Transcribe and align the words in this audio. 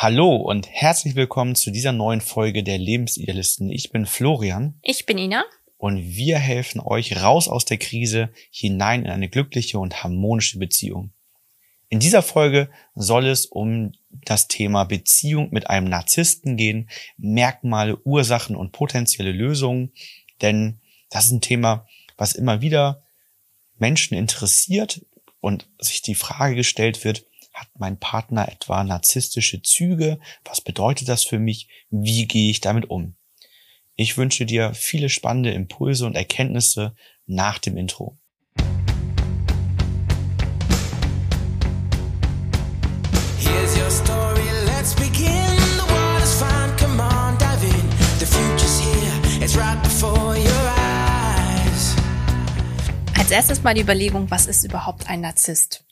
Hallo 0.00 0.36
und 0.36 0.68
herzlich 0.70 1.16
willkommen 1.16 1.56
zu 1.56 1.72
dieser 1.72 1.90
neuen 1.90 2.20
Folge 2.20 2.62
der 2.62 2.78
Lebensidealisten. 2.78 3.68
Ich 3.68 3.90
bin 3.90 4.06
Florian. 4.06 4.78
Ich 4.80 5.06
bin 5.06 5.18
Ina. 5.18 5.42
Und 5.76 6.14
wir 6.14 6.38
helfen 6.38 6.80
euch 6.80 7.20
raus 7.20 7.48
aus 7.48 7.64
der 7.64 7.78
Krise 7.78 8.28
hinein 8.52 9.04
in 9.04 9.10
eine 9.10 9.28
glückliche 9.28 9.80
und 9.80 10.04
harmonische 10.04 10.60
Beziehung. 10.60 11.10
In 11.88 11.98
dieser 11.98 12.22
Folge 12.22 12.70
soll 12.94 13.26
es 13.26 13.46
um 13.46 13.90
das 14.08 14.46
Thema 14.46 14.84
Beziehung 14.84 15.48
mit 15.50 15.68
einem 15.68 15.88
Narzissten 15.88 16.56
gehen, 16.56 16.88
Merkmale, 17.16 17.96
Ursachen 18.04 18.54
und 18.54 18.70
potenzielle 18.70 19.32
Lösungen, 19.32 19.90
denn 20.42 20.78
das 21.10 21.24
ist 21.24 21.32
ein 21.32 21.40
Thema, 21.40 21.88
was 22.16 22.36
immer 22.36 22.60
wieder 22.60 23.02
Menschen 23.78 24.16
interessiert 24.16 25.04
und 25.40 25.66
sich 25.80 26.02
die 26.02 26.14
Frage 26.14 26.54
gestellt 26.54 27.02
wird, 27.02 27.24
hat 27.58 27.68
mein 27.78 27.98
Partner 27.98 28.48
etwa 28.48 28.84
narzisstische 28.84 29.62
Züge? 29.62 30.20
Was 30.44 30.60
bedeutet 30.60 31.08
das 31.08 31.24
für 31.24 31.38
mich? 31.38 31.68
Wie 31.90 32.26
gehe 32.26 32.50
ich 32.50 32.60
damit 32.60 32.88
um? 32.90 33.16
Ich 33.96 34.16
wünsche 34.16 34.46
dir 34.46 34.74
viele 34.74 35.08
spannende 35.08 35.50
Impulse 35.50 36.06
und 36.06 36.14
Erkenntnisse 36.14 36.94
nach 37.26 37.58
dem 37.58 37.76
Intro. 37.76 38.16
Als 53.18 53.30
erstes 53.32 53.62
mal 53.62 53.74
die 53.74 53.82
Überlegung, 53.82 54.30
was 54.30 54.46
ist 54.46 54.64
überhaupt 54.64 55.10
ein 55.10 55.20
Narzisst? 55.20 55.87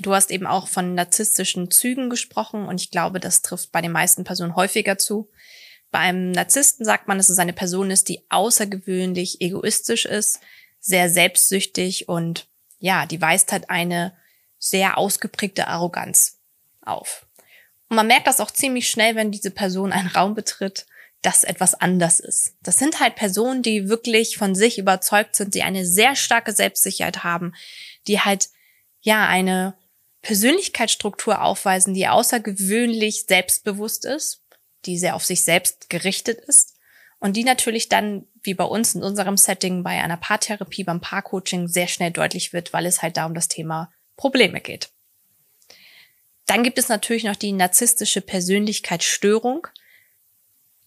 Du 0.00 0.14
hast 0.14 0.30
eben 0.30 0.46
auch 0.46 0.68
von 0.68 0.94
narzisstischen 0.94 1.70
Zügen 1.70 2.10
gesprochen 2.10 2.66
und 2.66 2.80
ich 2.80 2.90
glaube, 2.90 3.20
das 3.20 3.42
trifft 3.42 3.72
bei 3.72 3.80
den 3.80 3.92
meisten 3.92 4.24
Personen 4.24 4.56
häufiger 4.56 4.98
zu. 4.98 5.30
Bei 5.90 6.00
einem 6.00 6.32
Narzissten 6.32 6.84
sagt 6.84 7.06
man, 7.06 7.18
dass 7.18 7.28
es 7.28 7.38
eine 7.38 7.52
Person 7.52 7.90
ist, 7.90 8.08
die 8.08 8.24
außergewöhnlich 8.28 9.40
egoistisch 9.40 10.06
ist, 10.06 10.40
sehr 10.80 11.08
selbstsüchtig 11.08 12.08
und 12.08 12.48
ja, 12.78 13.06
die 13.06 13.20
weist 13.20 13.52
halt 13.52 13.70
eine 13.70 14.16
sehr 14.58 14.98
ausgeprägte 14.98 15.68
Arroganz 15.68 16.40
auf. 16.82 17.26
Und 17.88 17.96
man 17.96 18.06
merkt 18.06 18.26
das 18.26 18.40
auch 18.40 18.50
ziemlich 18.50 18.88
schnell, 18.88 19.14
wenn 19.14 19.30
diese 19.30 19.50
Person 19.50 19.92
einen 19.92 20.08
Raum 20.08 20.34
betritt, 20.34 20.86
dass 21.22 21.44
etwas 21.44 21.74
anders 21.74 22.20
ist. 22.20 22.54
Das 22.62 22.78
sind 22.78 23.00
halt 23.00 23.14
Personen, 23.14 23.62
die 23.62 23.88
wirklich 23.88 24.36
von 24.36 24.54
sich 24.54 24.78
überzeugt 24.78 25.36
sind, 25.36 25.54
die 25.54 25.62
eine 25.62 25.86
sehr 25.86 26.16
starke 26.16 26.52
Selbstsicherheit 26.52 27.24
haben, 27.24 27.54
die 28.06 28.20
halt 28.20 28.50
ja 29.00 29.26
eine 29.26 29.74
Persönlichkeitsstruktur 30.24 31.42
aufweisen, 31.42 31.94
die 31.94 32.08
außergewöhnlich 32.08 33.26
selbstbewusst 33.26 34.06
ist, 34.06 34.40
die 34.86 34.98
sehr 34.98 35.14
auf 35.14 35.24
sich 35.24 35.44
selbst 35.44 35.90
gerichtet 35.90 36.40
ist 36.40 36.74
und 37.20 37.36
die 37.36 37.44
natürlich 37.44 37.88
dann, 37.88 38.26
wie 38.42 38.54
bei 38.54 38.64
uns 38.64 38.94
in 38.94 39.02
unserem 39.02 39.36
Setting 39.36 39.82
bei 39.82 40.02
einer 40.02 40.16
Paartherapie, 40.16 40.82
beim 40.82 41.00
Paarcoaching 41.00 41.68
sehr 41.68 41.88
schnell 41.88 42.10
deutlich 42.10 42.52
wird, 42.52 42.72
weil 42.72 42.86
es 42.86 43.02
halt 43.02 43.18
da 43.18 43.26
um 43.26 43.34
das 43.34 43.48
Thema 43.48 43.92
Probleme 44.16 44.60
geht. 44.60 44.88
Dann 46.46 46.62
gibt 46.62 46.78
es 46.78 46.88
natürlich 46.88 47.24
noch 47.24 47.36
die 47.36 47.52
narzisstische 47.52 48.20
Persönlichkeitsstörung. 48.20 49.66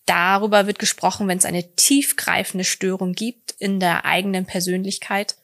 Darüber 0.06 0.66
wird 0.66 0.80
gesprochen, 0.80 1.28
wenn 1.28 1.38
es 1.38 1.46
eine 1.46 1.76
tiefgreifende 1.76 2.64
Störung 2.64 3.14
gibt 3.14 3.52
in 3.60 3.80
der 3.80 4.06
eigenen 4.06 4.46
Persönlichkeit 4.46 5.36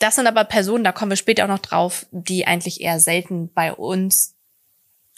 das 0.00 0.16
sind 0.16 0.26
aber 0.26 0.44
Personen, 0.44 0.82
da 0.82 0.92
kommen 0.92 1.12
wir 1.12 1.16
später 1.16 1.44
auch 1.44 1.48
noch 1.48 1.58
drauf, 1.60 2.06
die 2.10 2.46
eigentlich 2.46 2.80
eher 2.80 2.98
selten 2.98 3.52
bei 3.52 3.72
uns, 3.72 4.34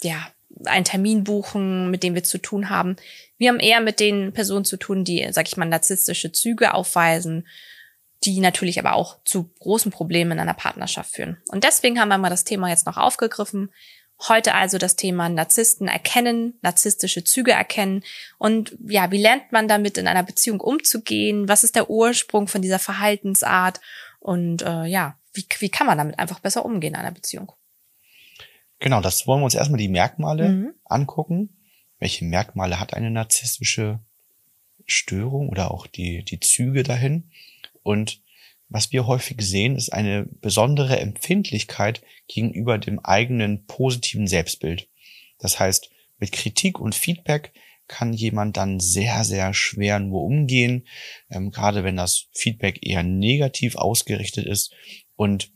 ja, 0.01 0.27
einen 0.65 0.85
Termin 0.85 1.23
buchen, 1.23 1.89
mit 1.89 2.03
dem 2.03 2.15
wir 2.15 2.23
zu 2.23 2.37
tun 2.37 2.69
haben. 2.69 2.97
Wir 3.37 3.49
haben 3.49 3.59
eher 3.59 3.79
mit 3.79 3.99
den 3.99 4.33
Personen 4.33 4.65
zu 4.65 4.77
tun, 4.77 5.03
die, 5.03 5.25
sag 5.31 5.47
ich 5.47 5.57
mal, 5.57 5.65
narzisstische 5.65 6.31
Züge 6.31 6.73
aufweisen, 6.73 7.47
die 8.25 8.39
natürlich 8.39 8.77
aber 8.77 8.93
auch 8.93 9.17
zu 9.25 9.49
großen 9.59 9.91
Problemen 9.91 10.33
in 10.33 10.39
einer 10.39 10.53
Partnerschaft 10.53 11.15
führen. 11.15 11.41
Und 11.49 11.63
deswegen 11.63 11.99
haben 11.99 12.09
wir 12.09 12.17
mal 12.17 12.29
das 12.29 12.43
Thema 12.43 12.69
jetzt 12.69 12.85
noch 12.85 12.97
aufgegriffen. 12.97 13.73
Heute 14.27 14.53
also 14.53 14.77
das 14.77 14.95
Thema 14.95 15.27
Narzissten 15.27 15.87
erkennen, 15.87 16.57
narzisstische 16.61 17.23
Züge 17.23 17.51
erkennen 17.51 18.03
und 18.37 18.77
ja, 18.85 19.11
wie 19.11 19.21
lernt 19.21 19.51
man 19.51 19.67
damit 19.67 19.97
in 19.97 20.07
einer 20.07 20.23
Beziehung 20.23 20.61
umzugehen? 20.61 21.49
Was 21.49 21.63
ist 21.63 21.75
der 21.75 21.89
Ursprung 21.89 22.47
von 22.47 22.61
dieser 22.61 22.79
Verhaltensart? 22.79 23.81
Und 24.23 24.61
äh, 24.61 24.85
ja, 24.85 25.19
wie, 25.33 25.45
wie 25.59 25.69
kann 25.69 25.85
man 25.85 25.97
damit 25.97 26.17
einfach 26.17 26.39
besser 26.39 26.63
umgehen 26.63 26.93
in 26.93 26.99
einer 26.99 27.11
Beziehung? 27.11 27.51
Genau, 28.79 29.01
das 29.01 29.27
wollen 29.27 29.41
wir 29.41 29.45
uns 29.45 29.53
erstmal 29.53 29.79
die 29.79 29.89
Merkmale 29.89 30.49
mhm. 30.49 30.73
angucken. 30.85 31.57
Welche 31.99 32.23
Merkmale 32.23 32.79
hat 32.79 32.93
eine 32.93 33.11
narzisstische 33.11 33.99
Störung 34.85 35.49
oder 35.49 35.71
auch 35.71 35.87
die, 35.87 36.23
die 36.23 36.39
Züge 36.39 36.83
dahin? 36.83 37.31
Und 37.81 38.21
was 38.69 38.93
wir 38.93 39.07
häufig 39.07 39.41
sehen, 39.41 39.75
ist 39.75 39.91
eine 39.91 40.25
besondere 40.25 40.99
Empfindlichkeit 40.99 42.01
gegenüber 42.27 42.77
dem 42.77 42.99
eigenen 42.99 43.65
positiven 43.65 44.27
Selbstbild. 44.27 44.87
Das 45.37 45.59
heißt, 45.59 45.91
mit 46.17 46.31
Kritik 46.31 46.79
und 46.79 46.95
Feedback 46.95 47.51
kann 47.87 48.13
jemand 48.13 48.57
dann 48.57 48.79
sehr, 48.79 49.23
sehr 49.23 49.53
schwer 49.53 49.99
nur 49.99 50.23
umgehen, 50.23 50.87
ähm, 51.29 51.51
gerade 51.51 51.83
wenn 51.83 51.97
das 51.97 52.27
Feedback 52.33 52.79
eher 52.81 53.03
negativ 53.03 53.75
ausgerichtet 53.75 54.45
ist. 54.45 54.73
Und 55.15 55.51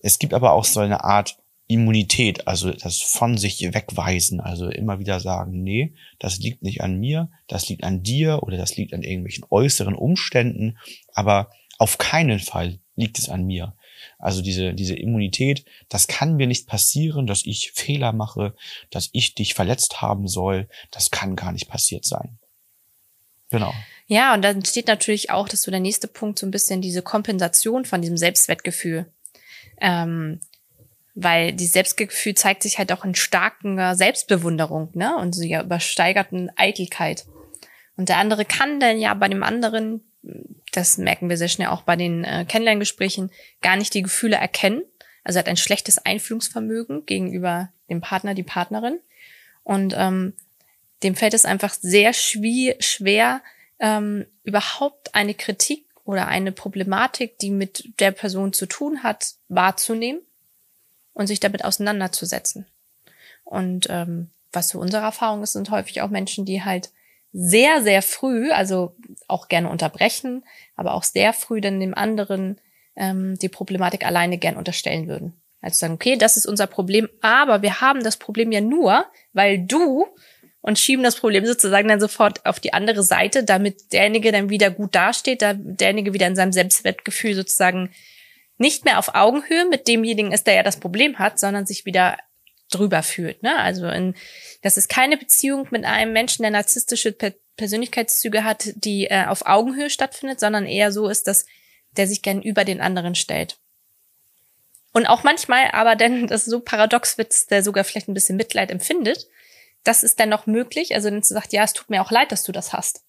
es 0.00 0.18
gibt 0.18 0.34
aber 0.34 0.52
auch 0.52 0.64
so 0.64 0.80
eine 0.80 1.04
Art 1.04 1.38
Immunität, 1.70 2.48
also 2.48 2.72
das 2.72 3.02
von 3.02 3.36
sich 3.36 3.60
wegweisen, 3.60 4.40
also 4.40 4.70
immer 4.70 4.98
wieder 4.98 5.20
sagen, 5.20 5.62
nee, 5.62 5.94
das 6.18 6.38
liegt 6.38 6.62
nicht 6.62 6.80
an 6.80 6.98
mir, 6.98 7.30
das 7.46 7.68
liegt 7.68 7.84
an 7.84 8.02
dir 8.02 8.42
oder 8.42 8.56
das 8.56 8.76
liegt 8.76 8.94
an 8.94 9.02
irgendwelchen 9.02 9.44
äußeren 9.50 9.94
Umständen, 9.94 10.78
aber 11.12 11.50
auf 11.78 11.98
keinen 11.98 12.38
Fall 12.38 12.80
liegt 12.96 13.18
es 13.18 13.28
an 13.28 13.44
mir. 13.44 13.76
Also 14.18 14.42
diese, 14.42 14.74
diese 14.74 14.94
Immunität, 14.94 15.64
das 15.88 16.06
kann 16.06 16.36
mir 16.36 16.46
nicht 16.46 16.66
passieren, 16.66 17.26
dass 17.26 17.44
ich 17.44 17.72
Fehler 17.72 18.12
mache, 18.12 18.54
dass 18.90 19.10
ich 19.12 19.34
dich 19.34 19.54
verletzt 19.54 20.00
haben 20.00 20.28
soll. 20.28 20.68
Das 20.90 21.10
kann 21.10 21.36
gar 21.36 21.52
nicht 21.52 21.68
passiert 21.68 22.04
sein. 22.04 22.38
Genau. 23.50 23.72
Ja, 24.06 24.34
und 24.34 24.42
dann 24.42 24.64
steht 24.64 24.88
natürlich 24.88 25.30
auch, 25.30 25.48
dass 25.48 25.62
so 25.62 25.70
der 25.70 25.80
nächste 25.80 26.08
Punkt 26.08 26.38
so 26.38 26.46
ein 26.46 26.50
bisschen 26.50 26.80
diese 26.80 27.02
Kompensation 27.02 27.84
von 27.84 28.00
diesem 28.00 28.16
Selbstwertgefühl. 28.16 29.06
Ähm, 29.80 30.40
weil 31.20 31.52
die 31.52 31.66
Selbstgefühl 31.66 32.34
zeigt 32.34 32.62
sich 32.62 32.78
halt 32.78 32.92
auch 32.92 33.04
in 33.04 33.14
starker 33.14 33.96
Selbstbewunderung, 33.96 34.90
ne? 34.94 35.16
Und 35.16 35.34
so 35.34 35.42
ja 35.42 35.62
übersteigerten 35.62 36.50
Eitelkeit. 36.56 37.26
Und 37.96 38.08
der 38.08 38.18
andere 38.18 38.44
kann 38.44 38.78
dann 38.78 38.98
ja 39.00 39.12
bei 39.14 39.28
dem 39.28 39.42
anderen 39.42 40.02
das 40.72 40.98
merken 40.98 41.28
wir 41.28 41.36
sehr 41.36 41.48
schnell 41.48 41.68
auch 41.68 41.82
bei 41.82 41.96
den 41.96 42.24
äh, 42.24 42.44
Kennenlerngesprächen, 42.46 43.30
gar 43.62 43.76
nicht 43.76 43.94
die 43.94 44.02
Gefühle 44.02 44.36
erkennen. 44.36 44.82
Also 45.24 45.38
hat 45.38 45.48
ein 45.48 45.56
schlechtes 45.56 45.98
Einfühlungsvermögen 45.98 47.06
gegenüber 47.06 47.70
dem 47.90 48.00
Partner, 48.00 48.34
die 48.34 48.42
Partnerin. 48.42 49.00
Und 49.62 49.94
ähm, 49.96 50.34
dem 51.02 51.14
fällt 51.14 51.34
es 51.34 51.44
einfach 51.44 51.74
sehr 51.74 52.12
schwer, 52.12 53.42
ähm, 53.78 54.26
überhaupt 54.44 55.14
eine 55.14 55.34
Kritik 55.34 55.84
oder 56.04 56.26
eine 56.26 56.52
Problematik, 56.52 57.38
die 57.38 57.50
mit 57.50 58.00
der 58.00 58.10
Person 58.10 58.52
zu 58.52 58.66
tun 58.66 59.02
hat, 59.02 59.34
wahrzunehmen 59.48 60.22
und 61.12 61.26
sich 61.26 61.40
damit 61.40 61.64
auseinanderzusetzen. 61.64 62.66
Und 63.44 63.86
ähm, 63.90 64.30
was 64.52 64.70
so 64.70 64.80
unsere 64.80 65.02
Erfahrung 65.02 65.42
ist, 65.42 65.52
sind 65.52 65.70
häufig 65.70 66.00
auch 66.00 66.08
Menschen, 66.08 66.44
die 66.44 66.64
halt 66.64 66.90
sehr, 67.32 67.82
sehr 67.82 68.02
früh, 68.02 68.50
also 68.50 68.96
auch 69.26 69.48
gerne 69.48 69.68
unterbrechen, 69.68 70.44
aber 70.76 70.94
auch 70.94 71.02
sehr 71.02 71.32
früh 71.32 71.60
dann 71.60 71.80
dem 71.80 71.94
anderen 71.94 72.60
ähm, 72.96 73.38
die 73.38 73.48
Problematik 73.48 74.04
alleine 74.04 74.38
gern 74.38 74.56
unterstellen 74.56 75.08
würden. 75.08 75.40
Also 75.60 75.78
sagen, 75.78 75.94
okay, 75.94 76.16
das 76.16 76.36
ist 76.36 76.46
unser 76.46 76.66
Problem, 76.66 77.08
aber 77.20 77.62
wir 77.62 77.80
haben 77.80 78.02
das 78.02 78.16
Problem 78.16 78.52
ja 78.52 78.60
nur, 78.60 79.06
weil 79.32 79.58
du 79.58 80.06
und 80.60 80.78
schieben 80.78 81.04
das 81.04 81.16
Problem 81.16 81.46
sozusagen 81.46 81.88
dann 81.88 82.00
sofort 82.00 82.44
auf 82.46 82.60
die 82.60 82.72
andere 82.72 83.02
Seite, 83.02 83.44
damit 83.44 83.92
derjenige 83.92 84.32
dann 84.32 84.50
wieder 84.50 84.70
gut 84.70 84.94
dasteht, 84.94 85.42
da 85.42 85.54
derjenige 85.54 86.12
wieder 86.12 86.26
in 86.26 86.36
seinem 86.36 86.52
Selbstwertgefühl 86.52 87.34
sozusagen 87.34 87.90
nicht 88.58 88.84
mehr 88.84 88.98
auf 88.98 89.14
Augenhöhe 89.14 89.66
mit 89.68 89.86
demjenigen 89.86 90.32
ist, 90.32 90.46
der 90.46 90.54
ja 90.54 90.62
das 90.62 90.80
Problem 90.80 91.18
hat, 91.18 91.38
sondern 91.38 91.64
sich 91.64 91.86
wieder 91.86 92.18
drüber 92.70 93.02
fühlt. 93.02 93.42
Ne? 93.42 93.56
Also 93.58 93.88
in, 93.88 94.14
das 94.62 94.76
ist 94.76 94.88
keine 94.88 95.16
Beziehung 95.16 95.66
mit 95.70 95.84
einem 95.84 96.12
Menschen, 96.12 96.42
der 96.42 96.50
narzisstische 96.50 97.14
Persönlichkeitszüge 97.56 98.44
hat, 98.44 98.70
die 98.74 99.06
äh, 99.06 99.26
auf 99.26 99.46
Augenhöhe 99.46 99.90
stattfindet, 99.90 100.40
sondern 100.40 100.66
eher 100.66 100.92
so 100.92 101.08
ist, 101.08 101.26
dass 101.26 101.46
der 101.96 102.06
sich 102.06 102.22
gern 102.22 102.42
über 102.42 102.64
den 102.64 102.80
anderen 102.80 103.14
stellt. 103.14 103.58
Und 104.92 105.06
auch 105.06 105.22
manchmal, 105.22 105.70
aber 105.72 105.96
denn 105.96 106.26
das 106.28 106.44
so 106.44 106.60
paradox 106.60 107.18
wird, 107.18 107.50
der 107.50 107.62
sogar 107.62 107.84
vielleicht 107.84 108.08
ein 108.08 108.14
bisschen 108.14 108.36
Mitleid 108.36 108.70
empfindet, 108.70 109.26
das 109.84 110.02
ist 110.02 110.20
dann 110.20 110.28
noch 110.28 110.46
möglich. 110.46 110.94
Also 110.94 111.10
dann 111.10 111.22
sagt, 111.22 111.52
ja, 111.52 111.64
es 111.64 111.72
tut 111.72 111.90
mir 111.90 112.02
auch 112.02 112.10
leid, 112.10 112.32
dass 112.32 112.44
du 112.44 112.52
das 112.52 112.72
hast. 112.72 113.02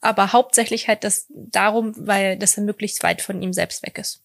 Aber 0.00 0.32
hauptsächlich 0.32 0.88
halt 0.88 1.04
das 1.04 1.26
darum, 1.28 1.92
weil 1.96 2.38
das 2.38 2.54
dann 2.54 2.64
möglichst 2.64 3.02
weit 3.02 3.20
von 3.20 3.42
ihm 3.42 3.52
selbst 3.52 3.82
weg 3.82 3.98
ist. 3.98 4.22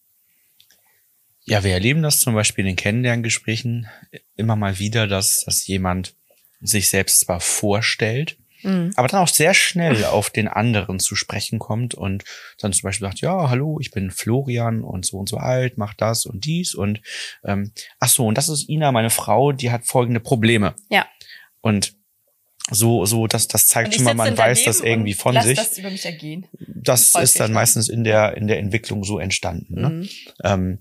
Ja, 1.46 1.64
wir 1.64 1.74
erleben 1.74 2.02
das 2.02 2.20
zum 2.20 2.34
Beispiel 2.34 2.64
in 2.64 2.72
den 2.72 2.76
Kennenlerngesprächen 2.76 3.88
immer 4.36 4.56
mal 4.56 4.80
wieder, 4.80 5.08
dass, 5.08 5.46
dass 5.46 5.68
jemand 5.68 6.16
sich 6.60 6.90
selbst 6.90 7.20
zwar 7.20 7.40
vorstellt, 7.40 8.38
mhm. 8.64 8.92
aber 8.96 9.08
dann 9.08 9.22
auch 9.22 9.28
sehr 9.28 9.54
schnell 9.54 10.06
auf 10.06 10.32
den 10.32 10.48
anderen 10.48 11.00
zu 11.00 11.16
sprechen 11.16 11.60
kommt 11.60 11.94
und 11.94 12.24
dann 12.60 12.74
zum 12.74 12.88
Beispiel 12.88 13.08
sagt, 13.08 13.22
ja, 13.22 13.50
hallo, 13.50 13.80
ich 13.80 13.92
bin 13.92 14.10
Florian 14.10 14.84
und 14.84 15.06
so 15.06 15.18
und 15.18 15.30
so 15.30 15.38
alt, 15.38 15.78
mach 15.78 15.94
das 15.94 16.26
und 16.26 16.46
dies 16.46 16.74
und 16.74 17.02
ähm, 17.44 17.72
ach 18.00 18.10
so, 18.10 18.26
und 18.26 18.38
das 18.38 18.50
ist 18.50 18.68
Ina, 18.68 18.92
meine 18.92 19.12
Frau, 19.12 19.52
die 19.52 19.70
hat 19.72 19.86
folgende 19.86 20.20
Probleme. 20.20 20.74
Ja. 20.90 21.06
Und 21.62 21.96
so, 22.72 23.06
so, 23.06 23.28
das, 23.28 23.48
das 23.48 23.68
zeigt 23.68 23.94
schon 23.94 24.06
mal, 24.06 24.16
man 24.16 24.36
weiß 24.36 24.64
das 24.64 24.80
irgendwie 24.80 25.14
von 25.14 25.40
sich. 25.40 25.56
Das 25.56 25.78
über 25.78 25.92
mich 25.92 26.06
ergehen. 26.06 26.48
Das 26.68 27.14
ist 27.14 27.40
dann 27.40 27.54
meistens 27.54 27.90
in 27.90 28.04
der, 28.04 28.36
in 28.38 28.48
der 28.48 28.58
Entwicklung 28.58 29.04
so 29.04 29.20
entstanden. 29.20 29.82
Ne? 29.82 29.90
Mhm. 29.90 30.10
Ähm, 30.44 30.80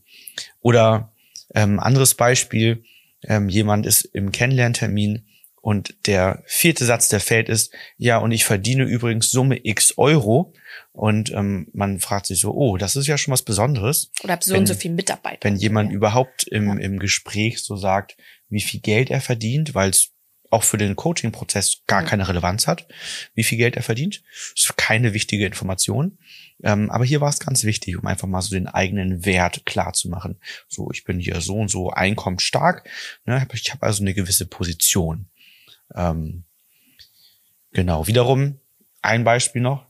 oder 0.61 1.13
ähm, 1.55 1.79
anderes 1.81 2.15
Beispiel, 2.15 2.85
ähm, 3.23 3.49
jemand 3.49 3.87
ist 3.87 4.03
im 4.03 4.33
Kennenlerntermin 4.33 5.27
und 5.65 5.95
der 6.07 6.43
vierte 6.45 6.85
Satz, 6.85 7.09
der 7.09 7.21
fällt, 7.21 7.49
ist, 7.49 7.73
ja, 7.97 8.19
und 8.19 8.33
ich 8.33 8.45
verdiene 8.45 8.85
übrigens 8.85 9.31
Summe 9.31 9.65
X 9.65 9.95
Euro. 9.97 10.53
Und 10.93 11.33
ähm, 11.33 11.69
man 11.73 12.01
fragt 12.01 12.27
sich 12.27 12.39
so, 12.39 12.53
oh, 12.53 12.77
das 12.77 12.97
ist 12.97 13.07
ja 13.07 13.17
schon 13.17 13.33
was 13.33 13.41
Besonderes. 13.41 14.11
Oder 14.23 14.35
hab 14.35 14.45
so 14.45 14.53
wenn, 14.53 14.61
und 14.61 14.67
so 14.67 14.75
viel 14.75 14.91
Mitarbeiter. 14.91 15.39
Wenn 15.43 15.57
jemand 15.57 15.89
ja. 15.89 15.97
überhaupt 15.97 16.47
im, 16.49 16.67
ja. 16.67 16.85
im 16.85 16.99
Gespräch 16.99 17.63
so 17.63 17.77
sagt, 17.77 18.19
wie 18.51 18.61
viel 18.61 18.81
Geld 18.81 19.09
er 19.09 19.23
verdient, 19.23 19.75
weil 19.75 19.89
es 19.89 20.11
auch 20.55 20.63
für 20.63 20.79
den 20.79 20.97
Coaching-Prozess 20.97 21.83
gar 21.87 22.05
keine 22.05 22.29
Relevanz 22.29 22.67
hat, 22.67 22.87
wie 23.35 23.45
viel 23.45 23.59
Geld 23.59 23.77
er 23.77 23.83
verdient. 23.83 24.23
Das 24.55 24.65
ist 24.65 24.77
keine 24.77 25.13
wichtige 25.13 25.45
Information. 25.45 26.19
Ähm, 26.63 26.91
aber 26.91 27.05
hier 27.05 27.21
war 27.21 27.29
es 27.29 27.41
ganz 27.41 27.65
wichtig, 27.65 27.97
um 27.99 28.07
einfach 28.07 28.29
mal 28.29 28.41
so 28.41 28.55
den 28.55 28.69
eigenen 28.69 29.25
Wert 29.25 29.67
klar 29.67 29.93
zu 29.93 30.09
machen. 30.09 30.37
So, 30.69 30.91
ich 30.93 31.05
bin 31.05 31.19
hier 31.19 31.41
so 31.41 31.57
und 31.57 31.69
so 31.69 31.91
einkommensstark. 31.91 32.89
Ne? 33.27 33.47
Ich 33.53 33.73
habe 33.73 33.83
also 33.85 34.03
eine 34.03 34.15
gewisse 34.15 34.47
Position. 34.47 35.27
Ähm, 35.95 36.45
genau. 37.73 38.07
Wiederum 38.07 38.61
ein 39.03 39.25
Beispiel 39.25 39.61
noch, 39.61 39.87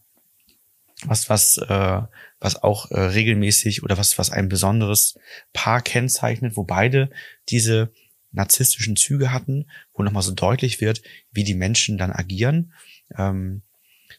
was 1.04 1.28
was 1.28 1.58
äh, 1.58 2.00
was 2.40 2.62
auch 2.62 2.90
äh, 2.90 3.00
regelmäßig 3.00 3.82
oder 3.82 3.98
was 3.98 4.18
was 4.18 4.30
ein 4.30 4.48
besonderes 4.48 5.18
Paar 5.52 5.82
kennzeichnet, 5.82 6.56
wo 6.56 6.64
beide 6.64 7.10
diese 7.48 7.92
narzisstischen 8.34 8.96
Züge 8.96 9.32
hatten, 9.32 9.66
wo 9.92 10.02
nochmal 10.02 10.22
so 10.22 10.32
deutlich 10.32 10.80
wird, 10.80 11.02
wie 11.32 11.44
die 11.44 11.54
Menschen 11.54 11.98
dann 11.98 12.12
agieren. 12.12 12.72
Ähm, 13.16 13.62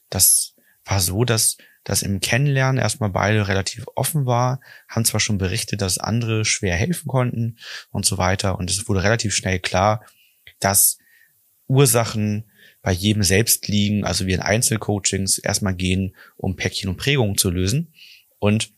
das 0.10 0.56
war 0.86 1.00
so, 1.00 1.26
dass 1.26 1.58
das 1.84 2.02
im 2.02 2.20
Kennenlernen 2.20 2.82
erstmal 2.82 3.12
beide 3.12 3.48
relativ 3.48 3.86
offen 3.96 4.26
war, 4.26 4.60
haben 4.90 5.06
zwar 5.06 5.20
schon 5.20 5.38
berichtet, 5.38 5.82
dass 5.82 6.00
andere 6.00 6.44
schwer 6.44 6.76
helfen 6.76 7.08
konnten 7.08 7.58
und 7.92 8.06
so 8.06 8.18
weiter. 8.18 8.58
Und 8.58 8.72
es 8.72 8.88
wurde 8.88 9.04
relativ 9.04 9.36
schnell 9.36 9.60
klar, 9.60 10.04
dass 10.60 10.98
Ursachen 11.68 12.46
bei 12.82 12.92
jedem 12.92 13.24
selbst 13.24 13.68
liegen, 13.68 14.04
also 14.04 14.26
wir 14.26 14.36
in 14.36 14.42
Einzelcoachings 14.42 15.38
erstmal 15.38 15.76
gehen, 15.76 16.16
um 16.38 16.56
Päckchen 16.56 16.90
und 16.90 16.98
Prägungen 16.98 17.38
zu 17.38 17.50
lösen. 17.50 17.94
Und 18.40 18.72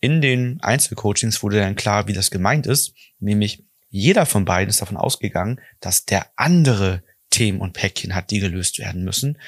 in 0.00 0.20
den 0.20 0.60
Einzelcoachings 0.60 1.42
wurde 1.42 1.58
dann 1.58 1.76
klar, 1.76 2.08
wie 2.08 2.12
das 2.12 2.30
gemeint 2.30 2.66
ist, 2.66 2.94
nämlich 3.18 3.64
jeder 3.96 4.26
von 4.26 4.44
beiden 4.44 4.68
ist 4.68 4.82
davon 4.82 4.98
ausgegangen, 4.98 5.60
dass 5.80 6.04
der 6.04 6.30
andere 6.36 7.02
Themen 7.30 7.60
und 7.60 7.72
Päckchen 7.72 8.14
hat, 8.14 8.30
die 8.30 8.40
gelöst 8.40 8.78
werden 8.78 9.04
müssen, 9.04 9.38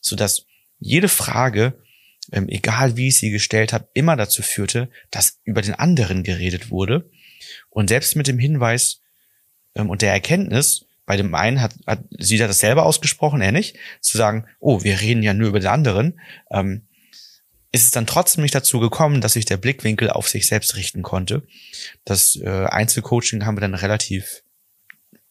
so 0.00 0.16
dass 0.16 0.46
jede 0.78 1.08
Frage, 1.08 1.74
ähm, 2.32 2.48
egal 2.48 2.96
wie 2.96 3.08
ich 3.08 3.18
sie 3.18 3.30
gestellt 3.30 3.74
habe, 3.74 3.88
immer 3.92 4.16
dazu 4.16 4.42
führte, 4.42 4.88
dass 5.10 5.40
über 5.44 5.60
den 5.60 5.74
anderen 5.74 6.22
geredet 6.22 6.70
wurde. 6.70 7.10
Und 7.68 7.88
selbst 7.88 8.16
mit 8.16 8.26
dem 8.26 8.38
Hinweis 8.38 9.02
ähm, 9.74 9.90
und 9.90 10.00
der 10.00 10.12
Erkenntnis, 10.12 10.86
bei 11.04 11.18
dem 11.18 11.34
einen 11.34 11.60
hat, 11.60 11.74
hat 11.86 12.04
sie 12.18 12.42
hat 12.42 12.48
das 12.48 12.60
selber 12.60 12.86
ausgesprochen, 12.86 13.42
er 13.42 13.52
nicht, 13.52 13.76
zu 14.00 14.16
sagen, 14.16 14.46
oh, 14.60 14.82
wir 14.82 15.00
reden 15.00 15.22
ja 15.22 15.34
nur 15.34 15.48
über 15.48 15.60
den 15.60 15.68
anderen, 15.68 16.20
ähm, 16.50 16.86
ist 17.72 17.84
es 17.84 17.90
dann 17.90 18.06
trotzdem 18.06 18.42
nicht 18.42 18.54
dazu 18.54 18.80
gekommen, 18.80 19.20
dass 19.20 19.34
sich 19.34 19.44
der 19.44 19.56
Blickwinkel 19.56 20.10
auf 20.10 20.28
sich 20.28 20.46
selbst 20.46 20.76
richten 20.76 21.02
konnte. 21.02 21.42
Das 22.04 22.36
äh, 22.36 22.66
Einzelcoaching 22.66 23.44
haben 23.44 23.56
wir 23.56 23.60
dann 23.60 23.74
relativ, 23.74 24.42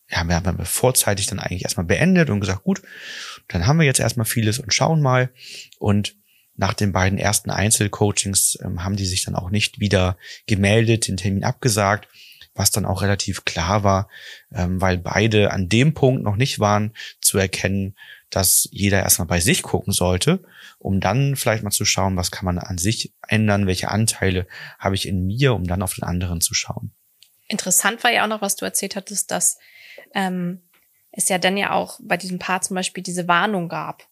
ja, 0.10 0.24
wir 0.24 0.36
haben 0.36 0.66
vorzeitig 0.66 1.28
dann 1.28 1.40
eigentlich 1.40 1.64
erstmal 1.64 1.86
beendet 1.86 2.30
und 2.30 2.40
gesagt, 2.40 2.64
gut, 2.64 2.82
dann 3.50 3.68
haben 3.68 3.80
wir 3.80 3.86
jetzt 3.86 4.00
erstmal 4.00 4.26
vieles 4.26 4.60
und 4.60 4.74
schauen 4.74 5.02
mal. 5.02 5.32
Und 5.80 6.16
nach 6.56 6.74
den 6.74 6.92
beiden 6.92 7.18
ersten 7.18 7.50
Einzelcoachings 7.50 8.58
ähm, 8.64 8.84
haben 8.84 8.96
die 8.96 9.06
sich 9.06 9.24
dann 9.24 9.36
auch 9.36 9.50
nicht 9.50 9.80
wieder 9.80 10.18
gemeldet, 10.46 11.08
den 11.08 11.18
Termin 11.18 11.44
abgesagt, 11.44 12.08
was 12.54 12.72
dann 12.72 12.86
auch 12.86 13.02
relativ 13.02 13.46
klar 13.46 13.84
war, 13.84 14.10
ähm, 14.54 14.80
weil 14.82 14.98
beide 14.98 15.52
an 15.52 15.70
dem 15.70 15.94
Punkt 15.94 16.24
noch 16.24 16.36
nicht 16.36 16.60
waren, 16.60 16.94
zu 17.22 17.38
erkennen, 17.38 17.96
dass 18.30 18.68
jeder 18.72 19.02
erstmal 19.02 19.28
bei 19.28 19.40
sich 19.40 19.64
gucken 19.64 19.92
sollte, 19.92 20.44
um 20.78 21.00
dann 21.00 21.36
vielleicht 21.36 21.64
mal 21.64 21.72
zu 21.72 21.86
schauen, 21.86 22.16
was 22.16 22.32
kann 22.32 22.46
man 22.46 22.60
an 22.60 22.78
sich 22.78 23.14
ändern, 23.28 23.68
welche 23.68 23.90
Anteile 23.90 24.48
habe 24.78 24.96
ich 24.96 25.08
in 25.08 25.26
mir, 25.26 25.54
um 25.54 25.66
dann 25.66 25.82
auf 25.82 25.96
den 25.96 26.04
anderen 26.04 26.42
zu 26.42 26.54
schauen. 26.54 26.92
Interessant 27.48 28.04
war 28.04 28.12
ja 28.12 28.24
auch 28.24 28.28
noch, 28.28 28.42
was 28.42 28.56
du 28.56 28.66
erzählt 28.66 28.96
hattest, 28.96 29.32
dass 29.32 29.58
ähm, 30.14 30.62
es 31.12 31.30
ja 31.30 31.38
dann 31.38 31.58
ja 31.58 31.72
auch 31.72 32.00
bei 32.02 32.18
diesem 32.18 32.40
Paar 32.40 32.62
zum 32.62 32.76
Beispiel 32.76 33.04
diese 33.04 33.28
Warnung 33.28 33.68
gab, 33.68 34.08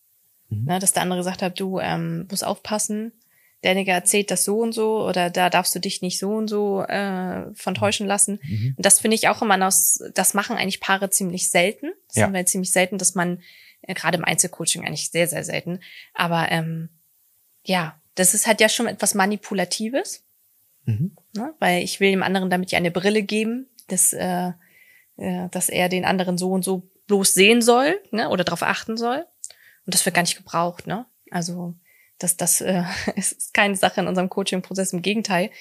mhm. 0.50 0.66
ne, 0.66 0.80
dass 0.80 0.94
der 0.94 1.04
andere 1.04 1.20
gesagt 1.20 1.42
hat, 1.42 1.60
du 1.60 1.80
ähm, 1.80 2.28
musst 2.30 2.44
aufpassen, 2.44 3.12
derjenige 3.64 3.92
erzählt 3.92 4.32
das 4.32 4.44
so 4.44 4.60
und 4.60 4.74
so 4.74 5.06
oder 5.06 5.30
da 5.30 5.50
darfst 5.50 5.74
du 5.76 5.80
dich 5.80 6.02
nicht 6.02 6.20
so 6.20 6.32
und 6.32 6.48
so 6.48 6.82
äh, 6.84 7.54
von 7.54 7.76
täuschen 7.76 8.08
lassen. 8.08 8.40
Mhm. 8.44 8.74
Und 8.78 8.86
das 8.86 9.00
finde 9.00 9.16
ich 9.16 9.30
auch 9.30 9.42
immer 9.42 9.58
noch, 9.58 9.74
das 10.14 10.34
machen 10.34 10.58
eigentlich 10.58 10.80
Paare 10.80 11.10
ziemlich 11.10 11.50
selten. 11.50 11.92
Das 12.18 12.22
ja. 12.22 12.26
haben 12.26 12.34
wir 12.34 12.46
ziemlich 12.46 12.72
selten, 12.72 12.98
dass 12.98 13.16
man 13.16 13.42
äh, 13.82 13.94
gerade 13.94 14.18
im 14.18 14.26
Einzelcoaching 14.26 14.86
eigentlich 14.86 15.12
sehr, 15.12 15.28
sehr 15.28 15.44
selten. 15.44 15.80
Aber 16.14 16.52
ähm, 16.52 16.90
ja, 17.64 18.00
das 18.16 18.34
ist 18.34 18.48
halt 18.48 18.60
ja 18.60 18.70
schon 18.70 18.88
etwas 18.88 19.14
Manipulatives. 19.14 20.24
Mhm. 20.86 21.16
Ne? 21.36 21.54
Weil 21.60 21.84
ich 21.84 22.00
will 22.00 22.12
dem 22.12 22.24
anderen 22.24 22.50
damit 22.50 22.72
ja 22.72 22.78
eine 22.78 22.92
Brille 22.92 23.22
geben, 23.22 23.68
dass, 23.88 24.14
äh, 24.14 24.52
äh, 25.18 25.50
dass 25.52 25.70
er 25.70 25.90
den 25.90 26.06
anderen 26.06 26.38
so 26.38 26.52
und 26.52 26.64
so 26.64 26.90
bloß 27.08 27.34
sehen 27.34 27.62
soll 27.62 28.00
ne? 28.12 28.30
oder 28.30 28.44
darauf 28.44 28.64
achten 28.64 28.98
soll. 28.98 29.26
Und 29.86 29.94
das 29.94 30.06
wird 30.06 30.16
gar 30.16 30.24
nicht 30.24 30.38
gebraucht. 30.38 30.88
Ne? 30.88 31.06
Also 31.30 31.76
das, 32.18 32.36
das 32.38 32.62
äh, 32.62 32.84
ist 33.16 33.54
keine 33.54 33.76
Sache 33.76 34.02
in 34.02 34.08
unserem 34.08 34.30
Coaching-Prozess. 34.30 34.94
Im 34.94 35.02
Gegenteil. 35.02 35.52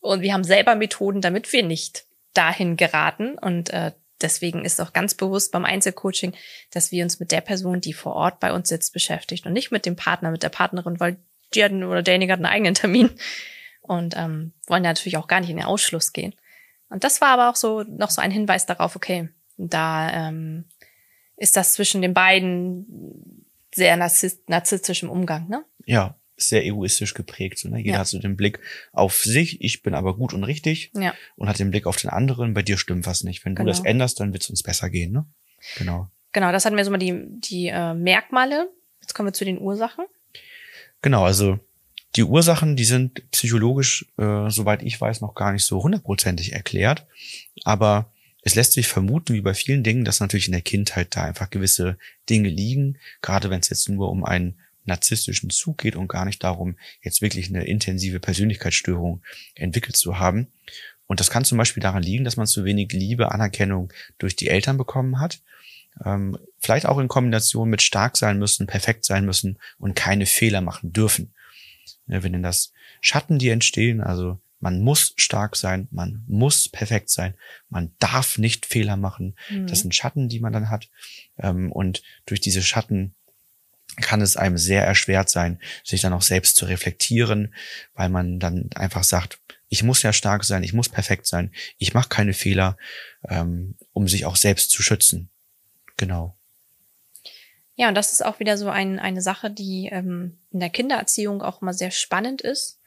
Und 0.00 0.20
wir 0.20 0.34
haben 0.34 0.44
selber 0.44 0.74
Methoden, 0.74 1.20
damit 1.20 1.52
wir 1.52 1.62
nicht 1.62 2.04
dahin 2.34 2.76
geraten. 2.76 3.38
Und 3.38 3.70
äh, 3.70 3.92
deswegen 4.20 4.64
ist 4.64 4.80
auch 4.80 4.92
ganz 4.92 5.14
bewusst 5.14 5.52
beim 5.52 5.64
Einzelcoaching, 5.64 6.34
dass 6.70 6.92
wir 6.92 7.04
uns 7.04 7.20
mit 7.20 7.32
der 7.32 7.40
Person, 7.40 7.80
die 7.80 7.92
vor 7.92 8.14
Ort 8.14 8.40
bei 8.40 8.52
uns 8.52 8.68
sitzt, 8.68 8.92
beschäftigt 8.92 9.46
und 9.46 9.52
nicht 9.52 9.70
mit 9.70 9.86
dem 9.86 9.96
Partner, 9.96 10.30
mit 10.30 10.42
der 10.42 10.48
Partnerin, 10.48 11.00
weil 11.00 11.18
die 11.54 11.64
hatten 11.64 11.84
oder 11.84 12.02
derjenige 12.02 12.32
hat 12.32 12.38
einen 12.38 12.46
eigenen 12.46 12.74
Termin 12.74 13.10
und 13.82 14.16
ähm, 14.16 14.52
wollen 14.66 14.84
ja 14.84 14.90
natürlich 14.90 15.16
auch 15.16 15.28
gar 15.28 15.40
nicht 15.40 15.50
in 15.50 15.56
den 15.56 15.66
Ausschluss 15.66 16.12
gehen. 16.12 16.34
Und 16.88 17.04
das 17.04 17.20
war 17.20 17.28
aber 17.28 17.50
auch 17.50 17.56
so 17.56 17.82
noch 17.82 18.10
so 18.10 18.20
ein 18.20 18.30
Hinweis 18.30 18.66
darauf, 18.66 18.96
okay, 18.96 19.28
da 19.56 20.28
ähm, 20.28 20.66
ist 21.36 21.56
das 21.56 21.74
zwischen 21.74 22.02
den 22.02 22.14
beiden 22.14 23.44
sehr 23.74 23.96
narzisstisch 23.96 25.02
im 25.02 25.10
Umgang, 25.10 25.48
ne? 25.48 25.64
Ja, 25.84 26.16
sehr 26.36 26.64
egoistisch 26.64 27.14
geprägt. 27.14 27.58
So, 27.58 27.68
ne? 27.68 27.78
Jeder 27.78 27.94
ja. 27.94 27.98
hat 28.00 28.08
so 28.08 28.18
den 28.18 28.36
Blick 28.36 28.60
auf 28.92 29.24
sich, 29.24 29.60
ich 29.60 29.82
bin 29.82 29.94
aber 29.94 30.16
gut 30.16 30.34
und 30.34 30.44
richtig 30.44 30.90
ja. 30.94 31.14
und 31.36 31.48
hat 31.48 31.58
den 31.58 31.70
Blick 31.70 31.86
auf 31.86 31.96
den 31.96 32.10
anderen, 32.10 32.54
bei 32.54 32.62
dir 32.62 32.76
stimmt 32.76 33.06
was 33.06 33.24
nicht. 33.24 33.44
Wenn 33.44 33.54
genau. 33.54 33.66
du 33.66 33.70
das 33.70 33.78
genau. 33.78 33.90
änderst, 33.90 34.20
dann 34.20 34.32
wird 34.32 34.42
es 34.42 34.50
uns 34.50 34.62
besser 34.62 34.90
gehen. 34.90 35.12
Ne? 35.12 35.26
Genau. 35.78 36.10
Genau, 36.32 36.52
das 36.52 36.64
hatten 36.64 36.76
wir 36.76 36.84
so 36.84 36.90
mal 36.90 36.98
die, 36.98 37.24
die 37.26 37.68
äh, 37.68 37.94
Merkmale. 37.94 38.70
Jetzt 39.00 39.14
kommen 39.14 39.28
wir 39.28 39.32
zu 39.32 39.44
den 39.44 39.58
Ursachen. 39.58 40.04
Genau, 41.00 41.24
also 41.24 41.58
die 42.16 42.24
Ursachen, 42.24 42.76
die 42.76 42.84
sind 42.84 43.30
psychologisch, 43.30 44.06
äh, 44.18 44.50
soweit 44.50 44.82
ich 44.82 45.00
weiß, 45.00 45.20
noch 45.20 45.34
gar 45.34 45.52
nicht 45.52 45.64
so 45.64 45.82
hundertprozentig 45.82 46.52
erklärt. 46.52 47.06
Aber 47.64 48.12
es 48.42 48.54
lässt 48.54 48.72
sich 48.72 48.86
vermuten, 48.86 49.34
wie 49.34 49.40
bei 49.40 49.54
vielen 49.54 49.82
Dingen, 49.82 50.04
dass 50.04 50.20
natürlich 50.20 50.46
in 50.46 50.52
der 50.52 50.60
Kindheit 50.62 51.16
da 51.16 51.24
einfach 51.24 51.50
gewisse 51.50 51.98
Dinge 52.28 52.48
liegen, 52.48 52.98
gerade 53.20 53.50
wenn 53.50 53.60
es 53.60 53.70
jetzt 53.70 53.88
nur 53.88 54.10
um 54.10 54.24
einen 54.24 54.60
narzisstischen 54.86 55.50
Zug 55.50 55.78
geht 55.78 55.96
und 55.96 56.08
gar 56.08 56.24
nicht 56.24 56.42
darum, 56.42 56.76
jetzt 57.02 57.22
wirklich 57.22 57.48
eine 57.48 57.64
intensive 57.64 58.20
Persönlichkeitsstörung 58.20 59.22
entwickelt 59.54 59.96
zu 59.96 60.18
haben. 60.18 60.48
Und 61.06 61.20
das 61.20 61.30
kann 61.30 61.44
zum 61.44 61.58
Beispiel 61.58 61.82
daran 61.82 62.02
liegen, 62.02 62.24
dass 62.24 62.36
man 62.36 62.46
zu 62.46 62.64
wenig 62.64 62.92
Liebe, 62.92 63.32
Anerkennung 63.32 63.92
durch 64.18 64.36
die 64.36 64.48
Eltern 64.48 64.76
bekommen 64.76 65.20
hat. 65.20 65.40
Ähm, 66.04 66.38
vielleicht 66.58 66.86
auch 66.86 66.98
in 66.98 67.08
Kombination 67.08 67.70
mit 67.70 67.82
stark 67.82 68.16
sein 68.16 68.38
müssen, 68.38 68.66
perfekt 68.66 69.04
sein 69.04 69.24
müssen 69.24 69.58
und 69.78 69.94
keine 69.94 70.26
Fehler 70.26 70.60
machen 70.60 70.92
dürfen. 70.92 71.32
Ja, 72.06 72.22
wir 72.22 72.30
nennen 72.30 72.42
das 72.42 72.72
Schatten, 73.00 73.38
die 73.38 73.48
entstehen. 73.48 74.00
Also 74.00 74.38
man 74.60 74.80
muss 74.80 75.12
stark 75.16 75.56
sein, 75.56 75.88
man 75.90 76.24
muss 76.26 76.68
perfekt 76.68 77.10
sein, 77.10 77.34
man 77.68 77.92
darf 77.98 78.38
nicht 78.38 78.66
Fehler 78.66 78.96
machen. 78.96 79.36
Mhm. 79.50 79.66
Das 79.66 79.80
sind 79.80 79.94
Schatten, 79.94 80.28
die 80.28 80.40
man 80.40 80.52
dann 80.52 80.70
hat. 80.70 80.88
Ähm, 81.38 81.70
und 81.72 82.02
durch 82.26 82.40
diese 82.40 82.62
Schatten 82.62 83.14
kann 83.96 84.20
es 84.20 84.36
einem 84.36 84.58
sehr 84.58 84.84
erschwert 84.84 85.30
sein, 85.30 85.60
sich 85.84 86.00
dann 86.00 86.12
auch 86.12 86.22
selbst 86.22 86.56
zu 86.56 86.66
reflektieren, 86.66 87.54
weil 87.94 88.08
man 88.08 88.38
dann 88.38 88.70
einfach 88.74 89.04
sagt, 89.04 89.38
ich 89.68 89.82
muss 89.82 90.02
ja 90.02 90.12
stark 90.12 90.44
sein, 90.44 90.62
ich 90.62 90.72
muss 90.72 90.88
perfekt 90.88 91.26
sein, 91.26 91.52
ich 91.78 91.94
mache 91.94 92.08
keine 92.08 92.34
Fehler, 92.34 92.76
ähm, 93.28 93.74
um 93.92 94.06
sich 94.08 94.26
auch 94.26 94.36
selbst 94.36 94.70
zu 94.70 94.82
schützen. 94.82 95.30
Genau. 95.96 96.36
Ja, 97.74 97.88
und 97.88 97.94
das 97.94 98.12
ist 98.12 98.24
auch 98.24 98.40
wieder 98.40 98.56
so 98.56 98.70
ein, 98.70 98.98
eine 98.98 99.20
Sache, 99.20 99.50
die 99.50 99.88
ähm, 99.92 100.38
in 100.50 100.60
der 100.60 100.70
Kindererziehung 100.70 101.42
auch 101.42 101.60
immer 101.60 101.74
sehr 101.74 101.90
spannend 101.90 102.40
ist. 102.40 102.80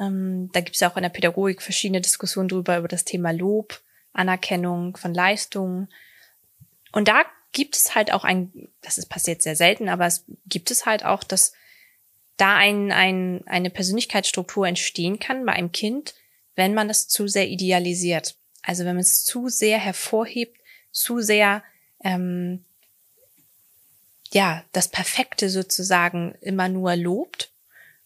Ähm, 0.00 0.50
da 0.52 0.60
gibt 0.60 0.76
es 0.76 0.80
ja 0.80 0.90
auch 0.90 0.96
in 0.96 1.02
der 1.02 1.10
Pädagogik 1.10 1.62
verschiedene 1.62 2.00
Diskussionen 2.00 2.48
drüber, 2.48 2.78
über 2.78 2.88
das 2.88 3.04
Thema 3.04 3.32
Lob, 3.32 3.82
Anerkennung 4.12 4.96
von 4.96 5.12
Leistungen. 5.12 5.88
Und 6.92 7.08
da 7.08 7.24
gibt 7.54 7.76
es 7.76 7.94
halt 7.94 8.12
auch 8.12 8.24
ein, 8.24 8.68
das 8.82 8.98
ist 8.98 9.06
passiert 9.06 9.40
sehr 9.40 9.56
selten, 9.56 9.88
aber 9.88 10.04
es 10.04 10.24
gibt 10.46 10.70
es 10.70 10.84
halt 10.84 11.04
auch, 11.06 11.24
dass 11.24 11.54
da 12.36 12.56
ein, 12.56 12.92
ein, 12.92 13.46
eine 13.46 13.70
Persönlichkeitsstruktur 13.70 14.66
entstehen 14.66 15.18
kann 15.18 15.46
bei 15.46 15.52
einem 15.52 15.72
Kind, 15.72 16.14
wenn 16.56 16.74
man 16.74 16.90
es 16.90 17.08
zu 17.08 17.28
sehr 17.28 17.48
idealisiert. 17.48 18.36
Also 18.62 18.84
wenn 18.84 18.96
man 18.96 19.02
es 19.02 19.24
zu 19.24 19.48
sehr 19.48 19.78
hervorhebt, 19.78 20.60
zu 20.90 21.20
sehr 21.20 21.62
ähm, 22.02 22.64
ja 24.32 24.64
das 24.72 24.88
Perfekte 24.88 25.48
sozusagen 25.48 26.34
immer 26.40 26.68
nur 26.68 26.96
lobt 26.96 27.50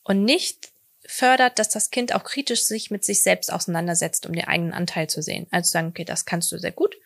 und 0.04 0.24
nicht 0.24 0.70
fördert, 1.06 1.58
dass 1.58 1.70
das 1.70 1.90
Kind 1.90 2.14
auch 2.14 2.22
kritisch 2.22 2.64
sich 2.64 2.90
mit 2.90 3.02
sich 3.02 3.22
selbst 3.22 3.50
auseinandersetzt, 3.50 4.26
um 4.26 4.34
den 4.34 4.44
eigenen 4.44 4.74
Anteil 4.74 5.08
zu 5.08 5.22
sehen. 5.22 5.46
Also 5.50 5.70
sagen, 5.70 5.88
okay, 5.88 6.04
das 6.04 6.26
kannst 6.26 6.52
du 6.52 6.58
sehr 6.58 6.72
gut, 6.72 6.96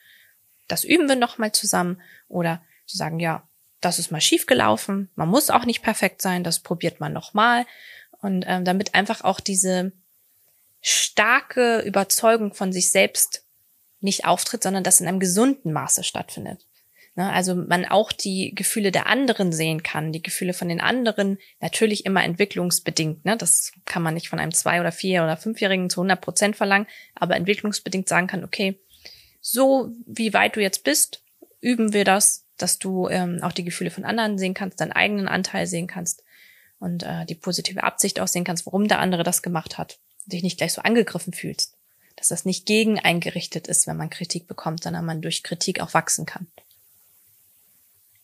das 0.68 0.84
üben 0.84 1.08
wir 1.08 1.16
nochmal 1.16 1.52
zusammen 1.52 2.00
oder 2.28 2.62
zu 2.86 2.96
sagen, 2.96 3.20
ja, 3.20 3.46
das 3.80 3.98
ist 3.98 4.10
mal 4.10 4.20
schief 4.20 4.46
gelaufen, 4.46 5.10
man 5.14 5.28
muss 5.28 5.50
auch 5.50 5.64
nicht 5.64 5.82
perfekt 5.82 6.22
sein, 6.22 6.44
das 6.44 6.60
probiert 6.60 7.00
man 7.00 7.12
nochmal 7.12 7.66
und 8.20 8.44
ähm, 8.46 8.64
damit 8.64 8.94
einfach 8.94 9.22
auch 9.22 9.40
diese 9.40 9.92
starke 10.80 11.80
Überzeugung 11.80 12.54
von 12.54 12.72
sich 12.72 12.90
selbst 12.90 13.44
nicht 14.00 14.24
auftritt, 14.24 14.62
sondern 14.62 14.84
das 14.84 15.00
in 15.00 15.08
einem 15.08 15.20
gesunden 15.20 15.72
Maße 15.72 16.04
stattfindet. 16.04 16.66
Ne, 17.14 17.30
also 17.30 17.54
man 17.54 17.84
auch 17.84 18.10
die 18.10 18.54
Gefühle 18.54 18.90
der 18.90 19.06
anderen 19.06 19.52
sehen 19.52 19.82
kann, 19.82 20.12
die 20.12 20.22
Gefühle 20.22 20.54
von 20.54 20.68
den 20.68 20.80
anderen, 20.80 21.38
natürlich 21.60 22.06
immer 22.06 22.24
entwicklungsbedingt. 22.24 23.26
Ne? 23.26 23.36
Das 23.36 23.72
kann 23.84 24.02
man 24.02 24.14
nicht 24.14 24.30
von 24.30 24.38
einem 24.38 24.52
zwei- 24.52 24.80
oder 24.80 24.92
vier- 24.92 25.22
oder 25.22 25.36
fünfjährigen 25.36 25.90
zu 25.90 26.00
100 26.00 26.20
Prozent 26.22 26.56
verlangen, 26.56 26.86
aber 27.14 27.36
entwicklungsbedingt 27.36 28.08
sagen 28.08 28.28
kann, 28.28 28.44
okay, 28.44 28.80
so 29.42 29.92
wie 30.06 30.32
weit 30.32 30.56
du 30.56 30.60
jetzt 30.60 30.84
bist, 30.84 31.22
üben 31.60 31.92
wir 31.92 32.04
das, 32.04 32.44
dass 32.56 32.78
du 32.78 33.08
ähm, 33.08 33.40
auch 33.42 33.52
die 33.52 33.64
Gefühle 33.64 33.90
von 33.90 34.04
anderen 34.04 34.38
sehen 34.38 34.54
kannst, 34.54 34.80
deinen 34.80 34.92
eigenen 34.92 35.28
Anteil 35.28 35.66
sehen 35.66 35.88
kannst 35.88 36.22
und 36.78 37.02
äh, 37.02 37.26
die 37.26 37.34
positive 37.34 37.82
Absicht 37.82 38.20
auch 38.20 38.28
sehen 38.28 38.44
kannst, 38.44 38.64
warum 38.66 38.88
der 38.88 39.00
andere 39.00 39.24
das 39.24 39.42
gemacht 39.42 39.76
hat, 39.76 39.98
dich 40.26 40.42
nicht 40.42 40.58
gleich 40.58 40.72
so 40.72 40.82
angegriffen 40.82 41.32
fühlst, 41.32 41.76
dass 42.16 42.28
das 42.28 42.44
nicht 42.44 42.64
gegen 42.64 43.00
eingerichtet 43.00 43.66
ist, 43.66 43.86
wenn 43.86 43.96
man 43.96 44.10
Kritik 44.10 44.46
bekommt, 44.46 44.84
sondern 44.84 45.04
man 45.04 45.20
durch 45.20 45.42
Kritik 45.42 45.80
auch 45.80 45.92
wachsen 45.92 46.24
kann. 46.24 46.46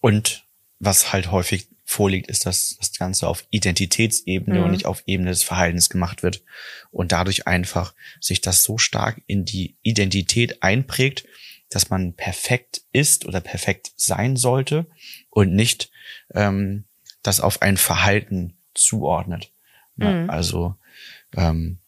Und 0.00 0.44
was 0.78 1.12
halt 1.12 1.32
häufig 1.32 1.66
vorliegt, 1.90 2.28
ist, 2.28 2.44
dass 2.44 2.76
das 2.78 2.92
Ganze 2.92 3.26
auf 3.26 3.46
Identitätsebene 3.48 4.58
mhm. 4.58 4.64
und 4.64 4.70
nicht 4.72 4.84
auf 4.84 5.02
Ebene 5.06 5.30
des 5.30 5.42
Verhaltens 5.42 5.88
gemacht 5.88 6.22
wird 6.22 6.42
und 6.90 7.12
dadurch 7.12 7.46
einfach 7.46 7.94
sich 8.20 8.42
das 8.42 8.62
so 8.62 8.76
stark 8.76 9.22
in 9.26 9.46
die 9.46 9.74
Identität 9.80 10.62
einprägt, 10.62 11.24
dass 11.70 11.88
man 11.88 12.12
perfekt 12.12 12.82
ist 12.92 13.24
oder 13.24 13.40
perfekt 13.40 13.92
sein 13.96 14.36
sollte 14.36 14.84
und 15.30 15.54
nicht 15.54 15.90
ähm, 16.34 16.84
das 17.22 17.40
auf 17.40 17.62
ein 17.62 17.78
Verhalten 17.78 18.58
zuordnet. 18.74 19.50
Mhm. 19.96 20.28
Also 20.28 20.74
ähm, 21.34 21.78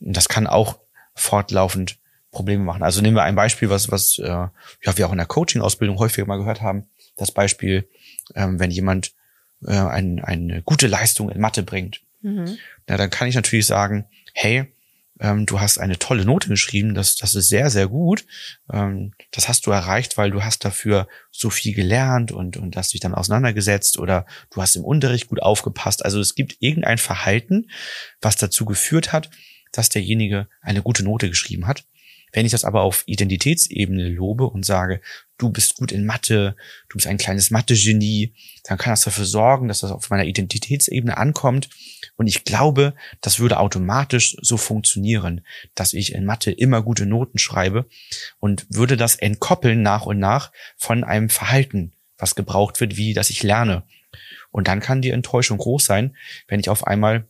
das 0.00 0.28
kann 0.28 0.48
auch 0.48 0.80
fortlaufend 1.14 1.96
Probleme 2.32 2.64
machen. 2.64 2.82
Also 2.82 3.02
nehmen 3.02 3.16
wir 3.16 3.22
ein 3.22 3.36
Beispiel, 3.36 3.70
was, 3.70 3.88
was 3.92 4.18
äh, 4.18 4.26
ja, 4.26 4.50
wir 4.82 5.06
auch 5.06 5.12
in 5.12 5.18
der 5.18 5.26
Coaching-Ausbildung 5.26 5.98
häufiger 5.98 6.26
mal 6.26 6.38
gehört 6.38 6.60
haben. 6.60 6.88
Das 7.16 7.30
Beispiel, 7.30 7.88
ähm, 8.34 8.58
wenn 8.58 8.70
jemand 8.70 9.12
äh, 9.64 9.72
ein, 9.72 10.20
eine 10.22 10.62
gute 10.62 10.86
Leistung 10.86 11.30
in 11.30 11.40
Mathe 11.40 11.62
bringt, 11.62 12.02
mhm. 12.20 12.58
na, 12.86 12.96
dann 12.96 13.10
kann 13.10 13.28
ich 13.28 13.34
natürlich 13.34 13.66
sagen, 13.66 14.06
hey, 14.34 14.72
ähm, 15.22 15.46
du 15.46 15.60
hast 15.60 15.78
eine 15.78 15.98
tolle 15.98 16.24
Note 16.24 16.48
geschrieben, 16.48 16.94
das, 16.94 17.16
das 17.16 17.34
ist 17.34 17.48
sehr, 17.48 17.70
sehr 17.70 17.86
gut. 17.86 18.26
Ähm, 18.72 19.12
das 19.30 19.48
hast 19.48 19.66
du 19.66 19.70
erreicht, 19.70 20.18
weil 20.18 20.30
du 20.30 20.42
hast 20.42 20.64
dafür 20.64 21.06
so 21.30 21.48
viel 21.48 21.74
gelernt 21.74 22.32
und, 22.32 22.56
und 22.56 22.76
hast 22.76 22.92
dich 22.92 23.00
dann 23.00 23.14
auseinandergesetzt 23.14 23.98
oder 23.98 24.26
du 24.50 24.60
hast 24.60 24.74
im 24.74 24.84
Unterricht 24.84 25.28
gut 25.28 25.40
aufgepasst. 25.40 26.04
Also 26.04 26.18
es 26.20 26.34
gibt 26.34 26.56
irgendein 26.58 26.98
Verhalten, 26.98 27.70
was 28.20 28.36
dazu 28.36 28.64
geführt 28.64 29.12
hat, 29.12 29.30
dass 29.70 29.88
derjenige 29.88 30.48
eine 30.60 30.82
gute 30.82 31.04
Note 31.04 31.28
geschrieben 31.28 31.66
hat. 31.66 31.84
Wenn 32.32 32.46
ich 32.46 32.52
das 32.52 32.64
aber 32.64 32.82
auf 32.82 33.04
Identitätsebene 33.06 34.08
lobe 34.08 34.46
und 34.46 34.64
sage, 34.64 35.00
du 35.38 35.50
bist 35.50 35.76
gut 35.76 35.92
in 35.92 36.06
Mathe, 36.06 36.56
du 36.88 36.96
bist 36.96 37.06
ein 37.06 37.18
kleines 37.18 37.50
Mathe-Genie, 37.50 38.34
dann 38.64 38.78
kann 38.78 38.92
das 38.92 39.02
dafür 39.02 39.24
sorgen, 39.24 39.68
dass 39.68 39.80
das 39.80 39.90
auf 39.90 40.08
meiner 40.10 40.24
Identitätsebene 40.24 41.16
ankommt. 41.16 41.68
Und 42.16 42.26
ich 42.26 42.44
glaube, 42.44 42.94
das 43.20 43.38
würde 43.38 43.58
automatisch 43.58 44.36
so 44.40 44.56
funktionieren, 44.56 45.42
dass 45.74 45.92
ich 45.92 46.14
in 46.14 46.24
Mathe 46.24 46.50
immer 46.50 46.82
gute 46.82 47.06
Noten 47.06 47.38
schreibe 47.38 47.86
und 48.38 48.66
würde 48.70 48.96
das 48.96 49.16
entkoppeln 49.16 49.82
nach 49.82 50.06
und 50.06 50.18
nach 50.18 50.52
von 50.76 51.04
einem 51.04 51.28
Verhalten, 51.28 51.92
was 52.16 52.34
gebraucht 52.34 52.80
wird, 52.80 52.96
wie 52.96 53.14
dass 53.14 53.30
ich 53.30 53.42
lerne. 53.42 53.84
Und 54.50 54.68
dann 54.68 54.80
kann 54.80 55.02
die 55.02 55.10
Enttäuschung 55.10 55.58
groß 55.58 55.84
sein, 55.84 56.16
wenn 56.46 56.60
ich 56.60 56.68
auf 56.68 56.86
einmal 56.86 57.26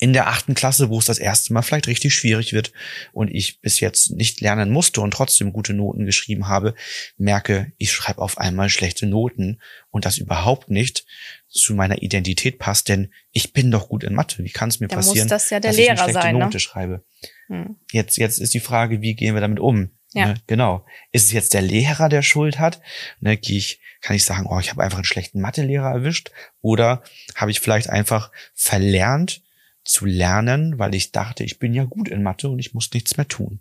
in 0.00 0.14
der 0.14 0.28
achten 0.28 0.54
Klasse, 0.54 0.88
wo 0.88 0.98
es 0.98 1.04
das 1.04 1.18
erste 1.18 1.52
Mal 1.52 1.60
vielleicht 1.60 1.86
richtig 1.86 2.14
schwierig 2.14 2.54
wird 2.54 2.72
und 3.12 3.28
ich 3.28 3.60
bis 3.60 3.80
jetzt 3.80 4.10
nicht 4.12 4.40
lernen 4.40 4.70
musste 4.70 5.02
und 5.02 5.12
trotzdem 5.12 5.52
gute 5.52 5.74
Noten 5.74 6.06
geschrieben 6.06 6.48
habe, 6.48 6.74
merke, 7.18 7.72
ich 7.76 7.92
schreibe 7.92 8.22
auf 8.22 8.38
einmal 8.38 8.70
schlechte 8.70 9.06
Noten 9.06 9.60
und 9.90 10.06
das 10.06 10.16
überhaupt 10.16 10.70
nicht 10.70 11.04
zu 11.48 11.74
meiner 11.74 12.00
Identität 12.00 12.58
passt, 12.58 12.88
denn 12.88 13.12
ich 13.30 13.52
bin 13.52 13.70
doch 13.70 13.88
gut 13.88 14.02
in 14.02 14.14
Mathe. 14.14 14.42
Wie 14.42 14.50
kann 14.50 14.70
es 14.70 14.80
mir 14.80 14.88
da 14.88 14.96
passieren, 14.96 15.28
das 15.28 15.50
ja 15.50 15.60
dass 15.60 15.76
Lehrer 15.76 15.92
ich 15.92 16.00
eine 16.00 16.10
schlechte 16.10 16.22
sein, 16.22 16.38
ne? 16.38 16.44
Note 16.44 16.60
schreibe? 16.60 17.04
Hm. 17.48 17.76
Jetzt, 17.92 18.16
jetzt 18.16 18.40
ist 18.40 18.54
die 18.54 18.60
Frage, 18.60 19.02
wie 19.02 19.14
gehen 19.14 19.34
wir 19.34 19.42
damit 19.42 19.60
um? 19.60 19.90
Ja. 20.14 20.28
Ne? 20.28 20.34
Genau. 20.46 20.86
Ist 21.12 21.26
es 21.26 21.32
jetzt 21.32 21.52
der 21.52 21.62
Lehrer, 21.62 22.08
der 22.08 22.22
Schuld 22.22 22.58
hat? 22.58 22.80
Ne, 23.20 23.38
ich, 23.42 23.80
kann 24.00 24.16
ich 24.16 24.24
sagen, 24.24 24.46
oh, 24.48 24.58
ich 24.60 24.70
habe 24.70 24.82
einfach 24.82 24.98
einen 24.98 25.04
schlechten 25.04 25.42
Mathelehrer 25.42 25.90
erwischt? 25.90 26.30
Oder 26.62 27.02
habe 27.34 27.50
ich 27.50 27.60
vielleicht 27.60 27.90
einfach 27.90 28.32
verlernt, 28.54 29.42
zu 29.90 30.06
lernen, 30.06 30.78
weil 30.78 30.94
ich 30.94 31.12
dachte, 31.12 31.44
ich 31.44 31.58
bin 31.58 31.74
ja 31.74 31.84
gut 31.84 32.08
in 32.08 32.22
Mathe 32.22 32.48
und 32.48 32.58
ich 32.58 32.74
muss 32.74 32.92
nichts 32.92 33.16
mehr 33.16 33.28
tun. 33.28 33.60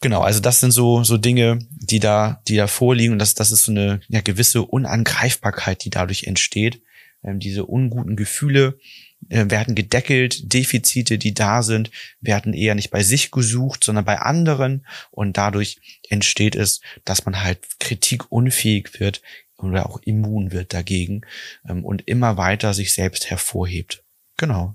Genau, 0.00 0.20
also 0.20 0.40
das 0.40 0.60
sind 0.60 0.72
so 0.72 1.02
so 1.04 1.16
Dinge, 1.16 1.58
die 1.70 2.00
da 2.00 2.42
die 2.48 2.56
da 2.56 2.66
vorliegen 2.66 3.12
und 3.12 3.18
das 3.18 3.34
das 3.34 3.50
ist 3.50 3.64
so 3.64 3.72
eine 3.72 4.00
ja, 4.08 4.20
gewisse 4.20 4.62
Unangreifbarkeit, 4.62 5.84
die 5.84 5.90
dadurch 5.90 6.24
entsteht. 6.24 6.82
Ähm, 7.24 7.40
diese 7.40 7.64
unguten 7.64 8.14
Gefühle 8.14 8.78
äh, 9.28 9.46
werden 9.48 9.74
gedeckelt, 9.74 10.52
Defizite, 10.52 11.18
die 11.18 11.34
da 11.34 11.62
sind, 11.62 11.90
werden 12.20 12.52
eher 12.52 12.74
nicht 12.74 12.90
bei 12.90 13.02
sich 13.02 13.30
gesucht, 13.30 13.82
sondern 13.82 14.04
bei 14.04 14.18
anderen 14.20 14.86
und 15.10 15.36
dadurch 15.36 15.80
entsteht 16.08 16.54
es, 16.54 16.80
dass 17.04 17.24
man 17.24 17.42
halt 17.42 17.60
kritikunfähig 17.80 19.00
wird 19.00 19.22
oder 19.58 19.86
auch 19.86 20.00
immun 20.02 20.52
wird 20.52 20.74
dagegen 20.74 21.22
ähm, 21.68 21.84
und 21.84 22.06
immer 22.06 22.36
weiter 22.36 22.74
sich 22.74 22.92
selbst 22.92 23.30
hervorhebt. 23.30 24.05
Genau. 24.36 24.74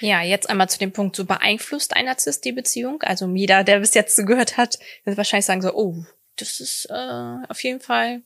Ja, 0.00 0.22
jetzt 0.22 0.48
einmal 0.48 0.68
zu 0.68 0.78
dem 0.78 0.92
Punkt, 0.92 1.16
so 1.16 1.24
beeinflusst 1.24 1.94
ein 1.94 2.06
Narzisst 2.06 2.44
die 2.44 2.52
Beziehung? 2.52 3.02
Also 3.02 3.28
jeder, 3.34 3.64
der 3.64 3.80
bis 3.80 3.94
jetzt 3.94 4.16
zugehört 4.16 4.56
hat, 4.56 4.78
wird 5.04 5.16
wahrscheinlich 5.16 5.46
sagen 5.46 5.62
so, 5.62 5.74
oh, 5.74 6.04
das 6.36 6.60
ist 6.60 6.86
äh, 6.90 7.36
auf 7.48 7.62
jeden 7.62 7.80
Fall 7.80 8.22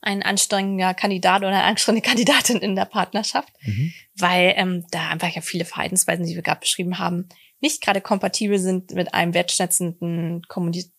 ein 0.00 0.22
anstrengender 0.22 0.94
Kandidat 0.94 1.42
oder 1.42 1.48
eine 1.48 1.62
anstrengende 1.62 2.06
Kandidatin 2.08 2.58
in 2.58 2.74
der 2.74 2.86
Partnerschaft, 2.86 3.52
mhm. 3.62 3.92
weil 4.16 4.54
ähm, 4.56 4.86
da 4.90 5.10
einfach 5.10 5.28
ja 5.28 5.42
viele 5.42 5.64
Verhaltensweisen, 5.64 6.26
die 6.26 6.34
wir 6.34 6.42
gerade 6.42 6.60
beschrieben 6.60 6.98
haben, 6.98 7.28
nicht 7.60 7.80
gerade 7.80 8.00
kompatibel 8.00 8.58
sind 8.58 8.92
mit 8.92 9.14
einem 9.14 9.34
wertschätzenden 9.34 10.42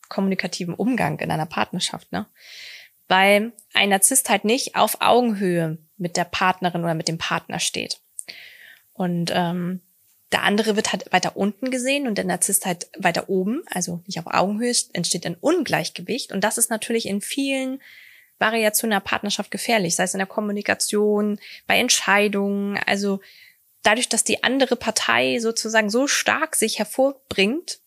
kommunikativen 0.08 0.74
Umgang 0.74 1.20
in 1.20 1.30
einer 1.30 1.46
Partnerschaft, 1.46 2.12
ne? 2.12 2.26
Weil 3.10 3.52
ein 3.74 3.90
Narzisst 3.90 4.30
halt 4.30 4.46
nicht 4.46 4.76
auf 4.76 5.02
Augenhöhe 5.02 5.78
mit 5.98 6.16
der 6.16 6.24
Partnerin 6.24 6.84
oder 6.84 6.94
mit 6.94 7.10
dem 7.10 7.18
Partner 7.18 7.60
steht. 7.60 8.00
Und 8.94 9.32
ähm, 9.34 9.82
der 10.32 10.44
andere 10.44 10.76
wird 10.76 10.92
halt 10.92 11.12
weiter 11.12 11.38
unten 11.38 11.70
gesehen 11.72 12.08
und 12.08 12.18
der 12.18 12.26
Narzisst 12.26 12.66
halt 12.66 12.90
weiter 12.98 13.30
oben, 13.30 13.64
also 13.70 14.02
nicht 14.08 14.20
auf 14.20 14.28
Augenhöhe, 14.28 14.74
entsteht 14.94 15.26
ein 15.26 15.38
Ungleichgewicht. 15.40 16.32
Und 16.32 16.44
das 16.44 16.58
ist 16.58 16.70
natürlich 16.70 17.08
in 17.08 17.22
vielen 17.22 17.82
Variationen 18.40 18.92
der 18.92 19.00
Partnerschaft 19.00 19.52
gefährlich, 19.52 19.96
sei 19.96 20.04
es 20.04 20.14
in 20.14 20.20
der 20.20 20.28
Kommunikation, 20.28 21.40
bei 21.68 21.78
Entscheidungen. 21.78 22.80
Also 22.86 23.20
dadurch, 23.84 24.10
dass 24.10 24.24
die 24.24 24.44
andere 24.44 24.76
Partei 24.76 25.40
sozusagen 25.40 25.90
so 25.90 26.08
stark 26.08 26.56
sich 26.56 26.80
hervorbringt 26.80 27.80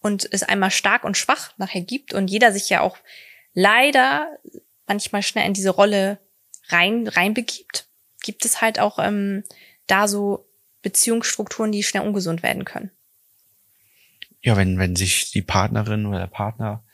und 0.00 0.28
es 0.32 0.44
einmal 0.44 0.70
stark 0.70 1.04
und 1.04 1.16
schwach 1.16 1.52
nachher 1.58 1.80
gibt 1.80 2.14
und 2.14 2.28
jeder 2.28 2.52
sich 2.52 2.70
ja 2.70 2.80
auch 2.80 2.96
leider 3.54 4.38
manchmal 4.86 5.22
schnell 5.22 5.46
in 5.46 5.54
diese 5.54 5.70
Rolle 5.70 6.18
rein 6.68 7.08
reinbegibt, 7.08 7.88
gibt 8.22 8.44
es 8.44 8.60
halt 8.60 8.78
auch 8.78 8.98
ähm, 8.98 9.42
da 9.86 10.06
so 10.06 10.47
Beziehungsstrukturen, 10.82 11.72
die 11.72 11.82
schnell 11.82 12.04
ungesund 12.04 12.42
werden 12.42 12.64
können. 12.64 12.90
Ja, 14.40 14.56
wenn, 14.56 14.78
wenn 14.78 14.96
sich 14.96 15.30
die 15.30 15.42
Partnerin 15.42 16.06
oder 16.06 16.20
der 16.20 16.26
Partner 16.28 16.84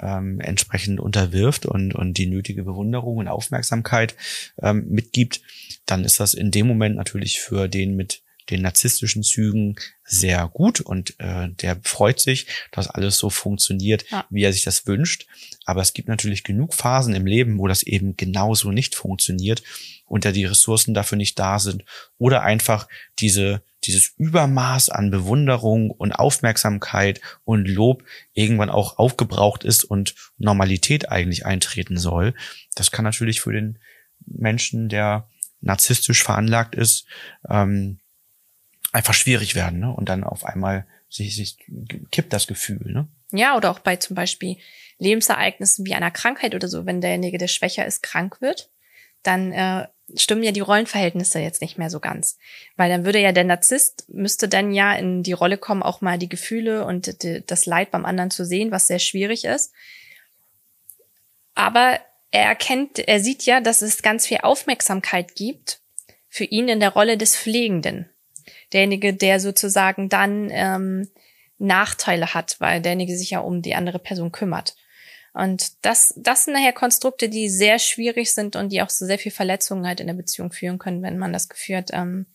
ähm, 0.00 0.40
entsprechend 0.40 1.00
unterwirft 1.00 1.66
und, 1.66 1.94
und 1.94 2.14
die 2.14 2.26
nötige 2.26 2.64
Bewunderung 2.64 3.18
und 3.18 3.28
Aufmerksamkeit 3.28 4.16
ähm, 4.60 4.86
mitgibt, 4.88 5.42
dann 5.84 6.04
ist 6.04 6.20
das 6.20 6.34
in 6.34 6.50
dem 6.50 6.66
Moment 6.66 6.96
natürlich 6.96 7.40
für 7.40 7.68
den 7.68 7.96
mit 7.96 8.22
den 8.50 8.62
narzisstischen 8.62 9.22
Zügen 9.22 9.76
sehr 10.04 10.48
gut 10.48 10.80
und 10.80 11.18
äh, 11.18 11.48
der 11.48 11.80
freut 11.82 12.20
sich, 12.20 12.46
dass 12.70 12.88
alles 12.88 13.18
so 13.18 13.30
funktioniert, 13.30 14.04
ja. 14.10 14.26
wie 14.30 14.44
er 14.44 14.52
sich 14.52 14.62
das 14.62 14.86
wünscht. 14.86 15.26
Aber 15.64 15.82
es 15.82 15.92
gibt 15.92 16.08
natürlich 16.08 16.44
genug 16.44 16.74
Phasen 16.74 17.14
im 17.14 17.26
Leben, 17.26 17.58
wo 17.58 17.66
das 17.66 17.82
eben 17.82 18.16
genauso 18.16 18.70
nicht 18.70 18.94
funktioniert 18.94 19.62
und 20.04 20.24
da 20.24 20.32
die 20.32 20.44
Ressourcen 20.44 20.94
dafür 20.94 21.18
nicht 21.18 21.38
da 21.38 21.58
sind 21.58 21.84
oder 22.18 22.42
einfach 22.42 22.88
diese 23.18 23.62
dieses 23.84 24.14
Übermaß 24.16 24.88
an 24.90 25.10
Bewunderung 25.10 25.90
und 25.90 26.12
Aufmerksamkeit 26.12 27.20
und 27.44 27.68
Lob 27.68 28.04
irgendwann 28.32 28.70
auch 28.70 28.98
aufgebraucht 28.98 29.64
ist 29.64 29.84
und 29.84 30.14
Normalität 30.38 31.10
eigentlich 31.10 31.46
eintreten 31.46 31.96
soll. 31.96 32.34
Das 32.74 32.90
kann 32.90 33.04
natürlich 33.04 33.40
für 33.40 33.52
den 33.52 33.78
Menschen, 34.24 34.88
der 34.88 35.28
narzisstisch 35.60 36.22
veranlagt 36.22 36.74
ist, 36.74 37.06
ähm, 37.48 38.00
einfach 38.96 39.14
schwierig 39.14 39.54
werden. 39.54 39.78
Ne? 39.78 39.92
Und 39.92 40.08
dann 40.08 40.24
auf 40.24 40.44
einmal 40.44 40.86
sich, 41.08 41.36
sich 41.36 41.58
kippt 42.10 42.32
das 42.32 42.46
Gefühl. 42.46 42.92
Ne? 42.92 43.08
Ja, 43.30 43.56
oder 43.56 43.70
auch 43.70 43.78
bei 43.78 43.96
zum 43.96 44.16
Beispiel 44.16 44.56
Lebensereignissen 44.98 45.84
wie 45.86 45.94
einer 45.94 46.10
Krankheit 46.10 46.54
oder 46.54 46.68
so, 46.68 46.86
wenn 46.86 47.00
derjenige, 47.00 47.38
der 47.38 47.48
schwächer 47.48 47.86
ist, 47.86 48.02
krank 48.02 48.40
wird, 48.40 48.70
dann 49.22 49.52
äh, 49.52 49.86
stimmen 50.14 50.42
ja 50.42 50.52
die 50.52 50.60
Rollenverhältnisse 50.60 51.40
jetzt 51.40 51.60
nicht 51.60 51.76
mehr 51.76 51.90
so 51.90 52.00
ganz. 52.00 52.38
Weil 52.76 52.88
dann 52.88 53.04
würde 53.04 53.20
ja 53.20 53.32
der 53.32 53.44
Narzisst, 53.44 54.08
müsste 54.08 54.48
dann 54.48 54.72
ja 54.72 54.94
in 54.94 55.22
die 55.22 55.32
Rolle 55.32 55.58
kommen, 55.58 55.82
auch 55.82 56.00
mal 56.00 56.18
die 56.18 56.28
Gefühle 56.28 56.86
und 56.86 57.22
die, 57.22 57.44
das 57.46 57.66
Leid 57.66 57.90
beim 57.90 58.06
anderen 58.06 58.30
zu 58.30 58.44
sehen, 58.44 58.70
was 58.70 58.86
sehr 58.86 58.98
schwierig 58.98 59.44
ist. 59.44 59.72
Aber 61.54 62.00
er 62.30 62.44
erkennt, 62.44 62.98
er 62.98 63.20
sieht 63.20 63.44
ja, 63.44 63.60
dass 63.60 63.82
es 63.82 64.02
ganz 64.02 64.26
viel 64.26 64.38
Aufmerksamkeit 64.42 65.34
gibt 65.34 65.80
für 66.28 66.44
ihn 66.44 66.68
in 66.68 66.80
der 66.80 66.90
Rolle 66.90 67.16
des 67.18 67.36
Pflegenden. 67.36 68.08
Derjenige, 68.72 69.14
der 69.14 69.40
sozusagen 69.40 70.08
dann 70.08 70.48
ähm, 70.50 71.08
Nachteile 71.58 72.34
hat, 72.34 72.56
weil 72.58 72.82
derjenige 72.82 73.16
sich 73.16 73.30
ja 73.30 73.40
um 73.40 73.62
die 73.62 73.74
andere 73.74 73.98
Person 73.98 74.32
kümmert. 74.32 74.76
Und 75.32 75.84
das, 75.84 76.14
das 76.16 76.44
sind 76.44 76.54
nachher 76.54 76.72
Konstrukte, 76.72 77.28
die 77.28 77.50
sehr 77.50 77.78
schwierig 77.78 78.32
sind 78.32 78.56
und 78.56 78.70
die 78.70 78.80
auch 78.80 78.88
so 78.88 79.04
sehr 79.04 79.18
viel 79.18 79.32
Verletzungen 79.32 79.86
halt 79.86 80.00
in 80.00 80.06
der 80.06 80.14
Beziehung 80.14 80.50
führen 80.50 80.78
können, 80.78 81.02
wenn 81.02 81.18
man 81.18 81.32
das 81.32 81.48
Gefühl 81.48 81.76
hat, 81.76 81.90
ähm, 81.92 82.26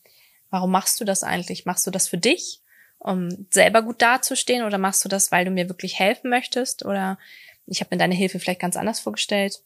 warum 0.51 0.69
machst 0.69 0.99
du 1.01 1.05
das 1.05 1.23
eigentlich? 1.23 1.65
Machst 1.65 1.87
du 1.87 1.91
das 1.91 2.07
für 2.07 2.19
dich, 2.19 2.61
um 2.99 3.47
selber 3.49 3.81
gut 3.81 4.01
dazustehen 4.03 4.63
oder 4.63 4.77
machst 4.77 5.03
du 5.03 5.09
das, 5.09 5.31
weil 5.31 5.45
du 5.45 5.51
mir 5.51 5.67
wirklich 5.67 5.97
helfen 5.97 6.29
möchtest? 6.29 6.85
Oder 6.85 7.17
ich 7.65 7.79
habe 7.79 7.95
mir 7.95 7.99
deine 7.99 8.13
Hilfe 8.13 8.39
vielleicht 8.39 8.61
ganz 8.61 8.77
anders 8.77 8.99
vorgestellt. 8.99 9.63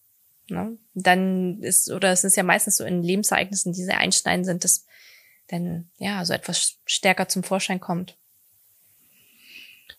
Ne? 0.47 0.77
Dann 0.93 1.61
ist, 1.61 1.91
oder 1.91 2.11
es 2.11 2.23
ist 2.23 2.37
ja 2.37 2.43
meistens 2.43 2.77
so 2.77 2.85
in 2.85 3.03
Lebensereignissen, 3.03 3.73
die 3.73 3.83
sehr 3.83 3.97
einschneidend 3.97 4.45
sind, 4.45 4.63
dass 4.63 4.85
dann 5.47 5.89
ja 5.97 6.23
so 6.25 6.33
etwas 6.33 6.77
stärker 6.85 7.27
zum 7.27 7.43
Vorschein 7.43 7.79
kommt. 7.79 8.17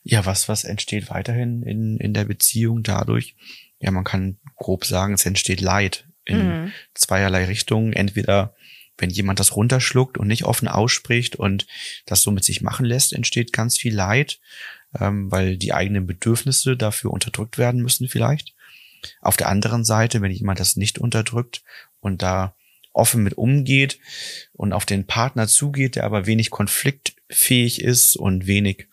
Ja, 0.03 0.25
was, 0.25 0.49
was 0.49 0.65
entsteht 0.65 1.11
weiterhin 1.11 1.63
in, 1.63 1.99
in 1.99 2.15
der 2.15 2.25
Beziehung 2.25 2.83
dadurch? 2.83 3.35
Ja, 3.81 3.91
man 3.91 4.05
kann 4.05 4.39
grob 4.57 4.85
sagen, 4.85 5.15
es 5.15 5.27
entsteht 5.27 5.61
Leid 5.61 6.07
in 6.25 6.47
mhm. 6.47 6.73
zweierlei 6.95 7.45
Richtungen. 7.45 7.93
Entweder 7.93 8.55
wenn 8.99 9.11
jemand 9.11 9.41
das 9.41 9.55
runterschluckt 9.55 10.19
und 10.19 10.27
nicht 10.27 10.45
offen 10.45 10.69
ausspricht 10.69 11.37
und 11.37 11.67
das 12.07 12.23
so 12.23 12.31
mit 12.31 12.45
sich 12.45 12.63
machen 12.63 12.87
lässt, 12.87 13.13
entsteht 13.13 13.53
ganz 13.53 13.77
viel 13.77 13.95
Leid, 13.95 14.41
ähm, 14.99 15.31
weil 15.31 15.57
die 15.57 15.75
eigenen 15.75 16.07
Bedürfnisse 16.07 16.77
dafür 16.77 17.13
unterdrückt 17.13 17.59
werden 17.59 17.83
müssen 17.83 18.09
vielleicht. 18.09 18.55
Auf 19.21 19.37
der 19.37 19.49
anderen 19.49 19.85
Seite, 19.85 20.23
wenn 20.23 20.33
jemand 20.33 20.59
das 20.59 20.77
nicht 20.77 20.99
unterdrückt 20.99 21.63
und 22.01 22.23
da 22.23 22.56
offen 22.97 23.23
mit 23.23 23.35
umgeht 23.35 23.99
und 24.53 24.73
auf 24.73 24.87
den 24.87 25.07
Partner 25.07 25.47
zugeht, 25.47 25.97
der 25.97 26.05
aber 26.05 26.27
wenig 26.27 26.51
konfliktfähig 26.51 27.83
ist 27.83 28.17
und 28.17 28.47
wenig 28.47 28.89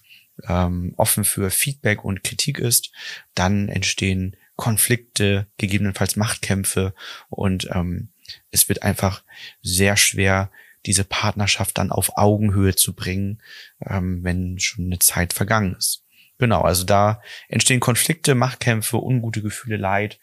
ähm, 0.48 0.94
offen 0.98 1.24
für 1.24 1.50
Feedback 1.50 2.04
und 2.04 2.24
Kritik 2.24 2.60
ist, 2.60 2.92
dann 3.36 3.70
entstehen 3.70 4.36
Konflikte, 4.56 5.48
gegebenenfalls 5.58 6.16
Machtkämpfe 6.16 6.94
und 7.30 7.68
ähm, 7.72 8.10
es 8.52 8.70
wird 8.70 8.84
einfach 8.84 9.24
sehr 9.62 9.98
schwer, 9.98 10.52
diese 10.86 11.04
Partnerschaft 11.06 11.78
dann 11.78 11.92
auf 11.92 12.18
Augenhöhe 12.18 12.76
zu 12.76 12.94
bringen, 12.94 13.42
ähm, 13.86 14.24
wenn 14.24 14.60
schon 14.60 14.86
eine 14.86 15.00
Zeit 15.00 15.34
vergangen 15.34 15.76
ist. 15.76 16.04
Genau, 16.40 16.62
also 16.62 16.84
da 16.84 17.22
entstehen 17.48 17.80
Konflikte, 17.80 18.36
Machtkämpfe, 18.36 18.98
ungute 18.98 19.42
Gefühle, 19.42 19.78
Leid, 19.78 20.20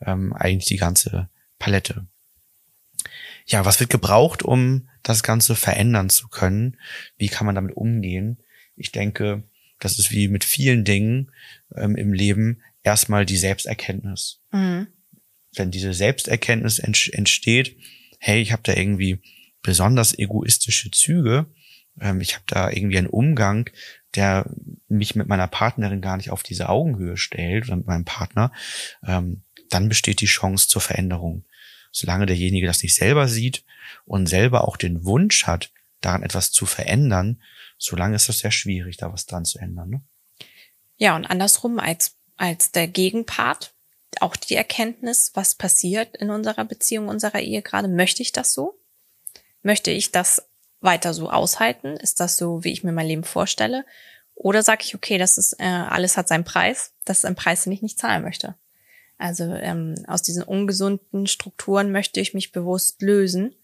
ähm, 0.00 0.32
eigentlich 0.32 0.66
die 0.66 0.76
ganze 0.76 1.30
Palette. 1.58 2.06
Ja, 3.46 3.64
was 3.64 3.80
wird 3.80 3.90
gebraucht, 3.90 4.42
um 4.42 4.88
das 5.02 5.22
Ganze 5.22 5.54
verändern 5.54 6.08
zu 6.08 6.28
können? 6.28 6.78
Wie 7.16 7.28
kann 7.28 7.46
man 7.46 7.54
damit 7.54 7.76
umgehen? 7.76 8.38
Ich 8.76 8.90
denke, 8.90 9.44
das 9.78 9.98
ist 9.98 10.10
wie 10.10 10.28
mit 10.28 10.44
vielen 10.44 10.84
Dingen 10.84 11.30
ähm, 11.76 11.96
im 11.96 12.12
Leben 12.12 12.62
erstmal 12.82 13.26
die 13.26 13.36
Selbsterkenntnis. 13.36 14.40
Mhm. 14.50 14.86
Wenn 15.54 15.70
diese 15.70 15.92
Selbsterkenntnis 15.92 16.78
ent 16.78 17.10
entsteht, 17.12 17.76
hey, 18.18 18.40
ich 18.40 18.52
habe 18.52 18.62
da 18.64 18.74
irgendwie 18.74 19.20
besonders 19.62 20.18
egoistische 20.18 20.90
Züge, 20.90 21.46
ähm, 22.00 22.20
ich 22.20 22.34
habe 22.34 22.44
da 22.46 22.70
irgendwie 22.70 22.98
einen 22.98 23.06
Umgang, 23.06 23.70
der 24.14 24.50
mich 24.88 25.14
mit 25.14 25.28
meiner 25.28 25.48
Partnerin 25.48 26.00
gar 26.00 26.16
nicht 26.16 26.30
auf 26.30 26.42
diese 26.42 26.68
Augenhöhe 26.68 27.16
stellt 27.16 27.66
oder 27.66 27.76
mit 27.76 27.86
meinem 27.86 28.04
Partner, 28.04 28.52
ähm, 29.06 29.42
dann 29.70 29.88
besteht 29.88 30.20
die 30.20 30.26
Chance 30.26 30.68
zur 30.68 30.80
Veränderung. 30.80 31.44
Solange 31.96 32.26
derjenige 32.26 32.66
das 32.66 32.82
nicht 32.82 32.96
selber 32.96 33.28
sieht 33.28 33.62
und 34.04 34.26
selber 34.26 34.66
auch 34.66 34.76
den 34.76 35.04
Wunsch 35.04 35.46
hat, 35.46 35.70
daran 36.00 36.24
etwas 36.24 36.50
zu 36.50 36.66
verändern, 36.66 37.40
solange 37.78 38.16
ist 38.16 38.28
es 38.28 38.40
sehr 38.40 38.50
schwierig, 38.50 38.96
da 38.96 39.12
was 39.12 39.26
dran 39.26 39.44
zu 39.44 39.60
ändern. 39.60 39.90
Ne? 39.90 40.02
Ja, 40.96 41.14
und 41.14 41.24
andersrum 41.24 41.78
als, 41.78 42.16
als 42.36 42.72
der 42.72 42.88
Gegenpart, 42.88 43.74
auch 44.20 44.34
die 44.34 44.56
Erkenntnis, 44.56 45.30
was 45.34 45.54
passiert 45.54 46.16
in 46.16 46.30
unserer 46.30 46.64
Beziehung, 46.64 47.06
unserer 47.06 47.40
Ehe 47.40 47.62
gerade. 47.62 47.86
Möchte 47.86 48.22
ich 48.22 48.32
das 48.32 48.52
so? 48.52 48.76
Möchte 49.62 49.92
ich 49.92 50.10
das 50.10 50.48
weiter 50.80 51.14
so 51.14 51.30
aushalten? 51.30 51.96
Ist 51.96 52.18
das 52.18 52.36
so, 52.36 52.64
wie 52.64 52.72
ich 52.72 52.82
mir 52.82 52.92
mein 52.92 53.06
Leben 53.06 53.24
vorstelle? 53.24 53.86
Oder 54.34 54.64
sage 54.64 54.82
ich, 54.84 54.96
okay, 54.96 55.16
das 55.16 55.38
ist, 55.38 55.60
äh, 55.60 55.64
alles 55.64 56.16
hat 56.16 56.26
seinen 56.26 56.44
Preis, 56.44 56.92
das 57.04 57.18
ist 57.18 57.24
ein 57.24 57.36
Preis, 57.36 57.62
den 57.62 57.72
ich 57.72 57.82
nicht 57.82 58.00
zahlen 58.00 58.24
möchte. 58.24 58.56
Also 59.24 59.44
ähm, 59.44 59.94
aus 60.06 60.22
diesen 60.22 60.42
ungesunden 60.42 61.26
Strukturen 61.26 61.92
möchte 61.92 62.20
ich 62.20 62.34
mich 62.34 62.52
bewusst 62.52 63.00
lösen 63.00 63.54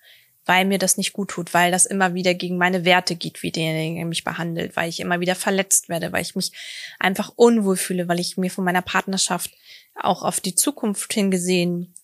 weil 0.46 0.64
mir 0.64 0.79
das 0.79 0.96
nicht 0.96 1.12
gut 1.12 1.31
tut, 1.31 1.55
weil 1.55 1.70
das 1.70 1.87
immer 1.87 2.14
wieder 2.14 2.35
gegen 2.35 2.57
meine 2.57 2.85
Werte 2.85 3.14
geht, 3.14 3.42
wie 3.42 3.53
derjenige 3.53 4.05
mich 4.05 4.25
behandelt, 4.25 4.75
weil 4.75 4.88
ich 4.88 4.99
immer 4.99 5.20
wieder 5.20 5.35
verletzt 5.35 5.88
werde, 5.88 6.12
weil 6.12 6.23
ich 6.23 6.35
mich 6.35 6.53
einfach 6.99 7.33
unwohl 7.37 7.77
fühle, 7.77 8.09
weil 8.09 8.18
ich 8.18 8.37
mir 8.37 8.51
von 8.51 8.64
meiner 8.64 8.83
Partnerschaft 8.83 9.53
auch 9.94 10.23
auf 10.23 10.40
die 10.40 10.55
Zukunft 10.55 11.12
hingesehen, 11.12 11.94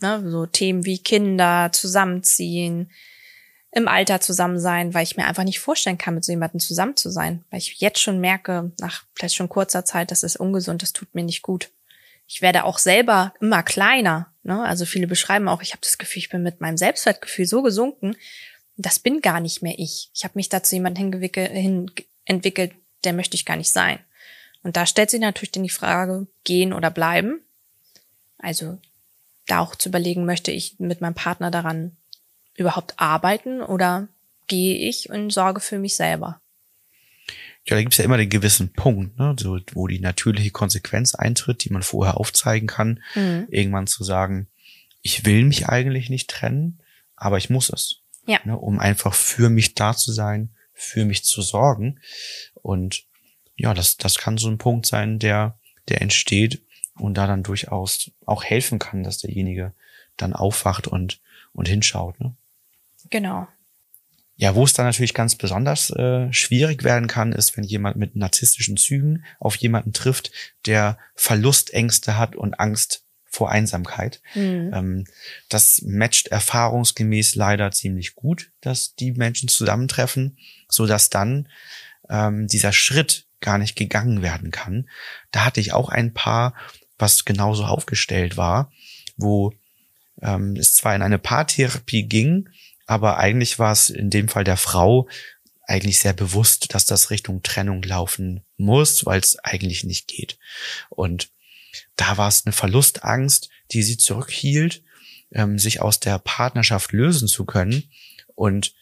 ne, 0.00 0.22
so 0.30 0.46
Themen 0.46 0.84
wie 0.84 0.98
Kinder, 1.02 1.70
zusammenziehen, 1.72 2.90
im 3.72 3.88
Alter 3.88 4.20
zusammen 4.20 4.60
sein, 4.60 4.94
weil 4.94 5.02
ich 5.02 5.16
mir 5.16 5.26
einfach 5.26 5.44
nicht 5.44 5.60
vorstellen 5.60 5.98
kann, 5.98 6.14
mit 6.14 6.24
so 6.24 6.32
jemandem 6.32 6.60
zusammen 6.60 6.96
zu 6.96 7.10
sein, 7.10 7.44
weil 7.50 7.58
ich 7.58 7.80
jetzt 7.80 8.00
schon 8.00 8.20
merke, 8.20 8.72
nach 8.78 9.04
vielleicht 9.14 9.34
schon 9.34 9.48
kurzer 9.48 9.84
Zeit, 9.84 10.10
das 10.10 10.22
ist 10.22 10.36
ungesund, 10.36 10.82
das 10.82 10.92
tut 10.92 11.14
mir 11.14 11.24
nicht 11.24 11.42
gut. 11.42 11.70
Ich 12.32 12.42
werde 12.42 12.64
auch 12.64 12.78
selber 12.78 13.34
immer 13.40 13.62
kleiner, 13.62 14.32
Ne? 14.42 14.60
Also 14.60 14.84
viele 14.84 15.06
beschreiben 15.06 15.48
auch, 15.48 15.62
ich 15.62 15.72
habe 15.72 15.82
das 15.82 15.98
Gefühl, 15.98 16.20
ich 16.20 16.28
bin 16.28 16.42
mit 16.42 16.60
meinem 16.60 16.76
Selbstwertgefühl 16.76 17.46
so 17.46 17.62
gesunken, 17.62 18.16
das 18.76 18.98
bin 18.98 19.20
gar 19.20 19.40
nicht 19.40 19.62
mehr 19.62 19.78
ich. 19.78 20.10
Ich 20.14 20.24
habe 20.24 20.32
mich 20.34 20.48
dazu 20.48 20.74
jemanden 20.74 21.12
hin 21.12 21.90
entwickelt, 22.24 22.72
der 23.04 23.12
möchte 23.12 23.36
ich 23.36 23.44
gar 23.44 23.56
nicht 23.56 23.70
sein. 23.70 23.98
Und 24.62 24.76
da 24.76 24.86
stellt 24.86 25.10
sich 25.10 25.20
natürlich 25.20 25.52
dann 25.52 25.62
die 25.62 25.70
Frage, 25.70 26.26
gehen 26.44 26.72
oder 26.72 26.90
bleiben. 26.90 27.40
Also 28.38 28.78
da 29.46 29.60
auch 29.60 29.76
zu 29.76 29.88
überlegen, 29.88 30.24
möchte 30.24 30.50
ich 30.50 30.78
mit 30.78 31.00
meinem 31.00 31.14
Partner 31.14 31.50
daran 31.50 31.96
überhaupt 32.56 32.94
arbeiten 32.96 33.60
oder 33.60 34.08
gehe 34.46 34.76
ich 34.88 35.10
und 35.10 35.30
sorge 35.30 35.60
für 35.60 35.78
mich 35.78 35.96
selber. 35.96 36.40
Ja, 37.64 37.76
da 37.76 37.82
gibt's 37.82 37.98
ja 37.98 38.04
immer 38.04 38.16
den 38.16 38.28
gewissen 38.28 38.72
Punkt, 38.72 39.18
ne, 39.18 39.36
so, 39.38 39.58
wo 39.72 39.86
die 39.86 40.00
natürliche 40.00 40.50
Konsequenz 40.50 41.14
eintritt, 41.14 41.64
die 41.64 41.72
man 41.72 41.82
vorher 41.82 42.16
aufzeigen 42.18 42.66
kann, 42.66 43.02
mhm. 43.14 43.46
irgendwann 43.50 43.86
zu 43.86 44.02
sagen, 44.02 44.48
ich 45.00 45.24
will 45.24 45.44
mich 45.44 45.68
eigentlich 45.68 46.10
nicht 46.10 46.28
trennen, 46.28 46.80
aber 47.14 47.38
ich 47.38 47.50
muss 47.50 47.70
es. 47.70 48.02
Ja. 48.26 48.40
Ne, 48.44 48.56
um 48.56 48.78
einfach 48.78 49.14
für 49.14 49.48
mich 49.48 49.74
da 49.74 49.94
zu 49.96 50.12
sein, 50.12 50.54
für 50.72 51.04
mich 51.04 51.24
zu 51.24 51.42
sorgen. 51.42 52.00
Und 52.54 53.04
ja, 53.56 53.74
das, 53.74 53.96
das 53.96 54.18
kann 54.18 54.38
so 54.38 54.48
ein 54.48 54.58
Punkt 54.58 54.86
sein, 54.86 55.18
der, 55.18 55.58
der 55.88 56.02
entsteht 56.02 56.62
und 56.96 57.14
da 57.14 57.26
dann 57.26 57.42
durchaus 57.42 58.10
auch 58.26 58.44
helfen 58.44 58.78
kann, 58.78 59.02
dass 59.02 59.18
derjenige 59.18 59.72
dann 60.16 60.32
aufwacht 60.32 60.86
und, 60.86 61.20
und 61.52 61.68
hinschaut. 61.68 62.18
Ne? 62.20 62.34
Genau. 63.10 63.46
Ja, 64.42 64.56
wo 64.56 64.64
es 64.64 64.72
dann 64.72 64.86
natürlich 64.86 65.14
ganz 65.14 65.36
besonders 65.36 65.90
äh, 65.90 66.32
schwierig 66.32 66.82
werden 66.82 67.06
kann, 67.06 67.30
ist, 67.30 67.56
wenn 67.56 67.62
jemand 67.62 67.96
mit 67.96 68.16
narzisstischen 68.16 68.76
Zügen 68.76 69.24
auf 69.38 69.54
jemanden 69.54 69.92
trifft, 69.92 70.32
der 70.66 70.98
Verlustängste 71.14 72.18
hat 72.18 72.34
und 72.34 72.58
Angst 72.58 73.04
vor 73.28 73.52
Einsamkeit. 73.52 74.20
Mhm. 74.34 74.72
Ähm, 74.74 75.04
das 75.48 75.82
matcht 75.86 76.26
erfahrungsgemäß 76.26 77.36
leider 77.36 77.70
ziemlich 77.70 78.16
gut, 78.16 78.50
dass 78.60 78.96
die 78.96 79.12
Menschen 79.12 79.48
zusammentreffen, 79.48 80.36
so 80.68 80.86
dass 80.88 81.08
dann 81.08 81.48
ähm, 82.10 82.48
dieser 82.48 82.72
Schritt 82.72 83.26
gar 83.38 83.58
nicht 83.58 83.76
gegangen 83.76 84.22
werden 84.22 84.50
kann. 84.50 84.88
Da 85.30 85.44
hatte 85.44 85.60
ich 85.60 85.72
auch 85.72 85.88
ein 85.88 86.14
Paar, 86.14 86.56
was 86.98 87.24
genauso 87.24 87.62
aufgestellt 87.62 88.36
war, 88.36 88.72
wo 89.16 89.52
ähm, 90.20 90.56
es 90.56 90.74
zwar 90.74 90.96
in 90.96 91.02
eine 91.02 91.20
Paartherapie 91.20 92.08
ging, 92.08 92.48
aber 92.86 93.18
eigentlich 93.18 93.58
war 93.58 93.72
es 93.72 93.88
in 93.88 94.10
dem 94.10 94.28
Fall 94.28 94.44
der 94.44 94.56
Frau 94.56 95.08
eigentlich 95.66 96.00
sehr 96.00 96.12
bewusst, 96.12 96.74
dass 96.74 96.86
das 96.86 97.10
Richtung 97.10 97.42
Trennung 97.42 97.82
laufen 97.82 98.44
muss, 98.56 99.06
weil 99.06 99.20
es 99.20 99.38
eigentlich 99.38 99.84
nicht 99.84 100.08
geht. 100.08 100.38
Und 100.90 101.30
da 101.96 102.16
war 102.18 102.28
es 102.28 102.44
eine 102.44 102.52
Verlustangst, 102.52 103.48
die 103.70 103.82
sie 103.82 103.96
zurückhielt, 103.96 104.82
ähm, 105.32 105.58
sich 105.58 105.80
aus 105.80 106.00
der 106.00 106.18
Partnerschaft 106.18 106.92
lösen 106.92 107.28
zu 107.28 107.44
können. 107.44 107.90
Und 108.34 108.74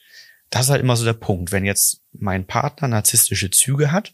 das 0.48 0.66
ist 0.66 0.70
halt 0.70 0.80
immer 0.80 0.96
so 0.96 1.04
der 1.04 1.12
Punkt. 1.12 1.52
Wenn 1.52 1.64
jetzt 1.64 2.02
mein 2.12 2.46
Partner 2.46 2.88
narzisstische 2.88 3.50
Züge 3.50 3.92
hat, 3.92 4.12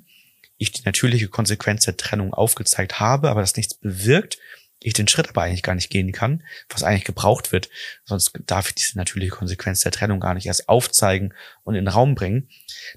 ich 0.59 0.73
die 0.73 0.83
natürliche 0.85 1.29
Konsequenz 1.29 1.85
der 1.85 1.97
Trennung 1.97 2.35
aufgezeigt 2.35 3.01
habe, 3.01 3.31
aber 3.31 3.41
das 3.41 3.57
nichts 3.57 3.75
bewirkt, 3.75 4.39
ich 4.87 4.93
den 4.93 5.09
Schritt 5.09 5.29
aber 5.29 5.43
eigentlich 5.43 5.65
gar 5.65 5.75
nicht 5.75 5.91
gehen 5.91 6.13
kann, 6.13 6.45
was 6.69 6.85
eigentlich 6.85 7.05
gebraucht 7.05 7.51
wird, 7.51 7.69
sonst 8.05 8.33
darf 8.47 8.69
ich 8.69 8.77
diese 8.77 8.97
natürliche 8.97 9.33
Konsequenz 9.33 9.81
der 9.81 9.91
Trennung 9.91 10.21
gar 10.21 10.35
nicht 10.35 10.47
erst 10.47 10.69
aufzeigen 10.69 11.35
und 11.65 11.75
in 11.75 11.85
den 11.85 11.93
Raum 11.93 12.15
bringen, 12.15 12.49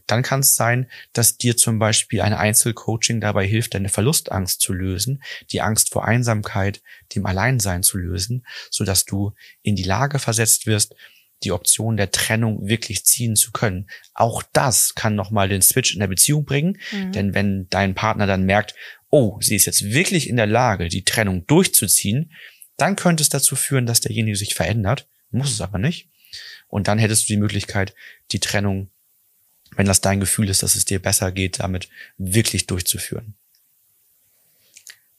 dann 0.06 0.21
kann 0.21 0.41
es 0.41 0.54
sein, 0.54 0.88
dass 1.13 1.39
dir 1.39 1.58
zum 1.58 1.80
Beispiel 1.80 2.21
ein 2.21 2.34
Einzelcoaching 2.34 3.21
dabei 3.21 3.47
hilft, 3.47 3.73
deine 3.73 3.89
Verlustangst 3.89 4.62
zu 4.62 4.71
lösen, 4.71 5.23
die 5.52 5.62
Angst 5.62 5.91
vor 5.91 6.06
Einsamkeit, 6.06 6.84
dem 7.15 7.25
Alleinsein 7.25 7.82
zu 7.82 7.97
lösen, 7.97 8.45
so 8.69 8.84
dass 8.84 9.06
du 9.06 9.34
in 9.63 9.75
die 9.75 9.84
Lage 9.84 10.19
versetzt 10.19 10.67
wirst, 10.67 10.95
die 11.43 11.52
Option 11.52 11.97
der 11.97 12.12
Trennung 12.12 12.67
wirklich 12.67 13.06
ziehen 13.06 13.36
zu 13.36 13.52
können. 13.52 13.89
Auch 14.13 14.43
das 14.54 14.95
kann 14.95 15.15
nochmal 15.15 15.49
den 15.49 15.62
Switch 15.62 15.93
in 15.93 15.99
der 15.99 16.08
Beziehung 16.08 16.45
bringen, 16.45 16.78
mhm. 16.91 17.12
denn 17.12 17.34
wenn 17.34 17.67
dein 17.69 17.95
Partner 17.95 18.28
dann 18.28 18.43
merkt, 18.43 18.75
oh, 19.10 19.38
sie 19.41 19.56
ist 19.56 19.65
jetzt 19.65 19.84
wirklich 19.84 20.30
in 20.30 20.38
der 20.38 20.47
Lage, 20.47 20.89
die 20.89 21.04
Trennung 21.04 21.45
durchzuziehen, 21.47 22.32
dann 22.78 22.95
könnte 22.95 23.23
es 23.23 23.30
dazu 23.30 23.56
führen, 23.56 23.86
dass 23.86 24.02
derjenige 24.02 24.38
sich 24.38 24.56
verändert, 24.56 25.08
muss 25.32 25.52
es 25.52 25.62
aber 25.62 25.78
nicht. 25.78 26.10
Und 26.67 26.88
dann 26.88 26.99
hättest 26.99 27.23
du 27.23 27.34
die 27.34 27.39
Möglichkeit, 27.39 27.95
die 28.32 28.39
Trennung, 28.39 28.89
wenn 29.75 29.88
das 29.88 30.02
dein 30.02 30.19
Gefühl 30.19 30.49
ist, 30.49 30.63
dass 30.63 30.75
es 30.75 30.86
dir 30.86 31.02
besser 31.02 31.32
geht, 31.32 31.60
damit 31.60 31.89
wirklich 32.17 32.67
durchzuführen. 32.67 33.36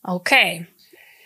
Okay. 0.02 0.66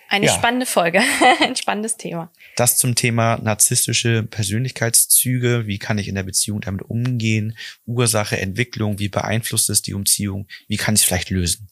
Eine 0.09 0.27
ja. 0.27 0.35
spannende 0.35 0.67
Folge, 0.67 1.01
ein 1.40 1.57
spannendes 1.57 1.97
Thema. 1.97 2.31
Das 2.57 2.77
zum 2.77 2.95
Thema 2.95 3.38
narzisstische 3.38 4.23
Persönlichkeitszüge. 4.23 5.67
Wie 5.67 5.79
kann 5.79 5.99
ich 5.99 6.09
in 6.09 6.14
der 6.14 6.23
Beziehung 6.23 6.61
damit 6.61 6.83
umgehen? 6.83 7.57
Ursache, 7.87 8.38
Entwicklung, 8.38 8.99
wie 8.99 9.09
beeinflusst 9.09 9.71
es 9.71 9.83
die 9.83 9.95
Umziehung? 9.95 10.47
Wie 10.69 10.77
kann 10.77 10.95
ich 10.95 11.03
es 11.03 11.07
vielleicht 11.07 11.31
lösen? 11.31 11.69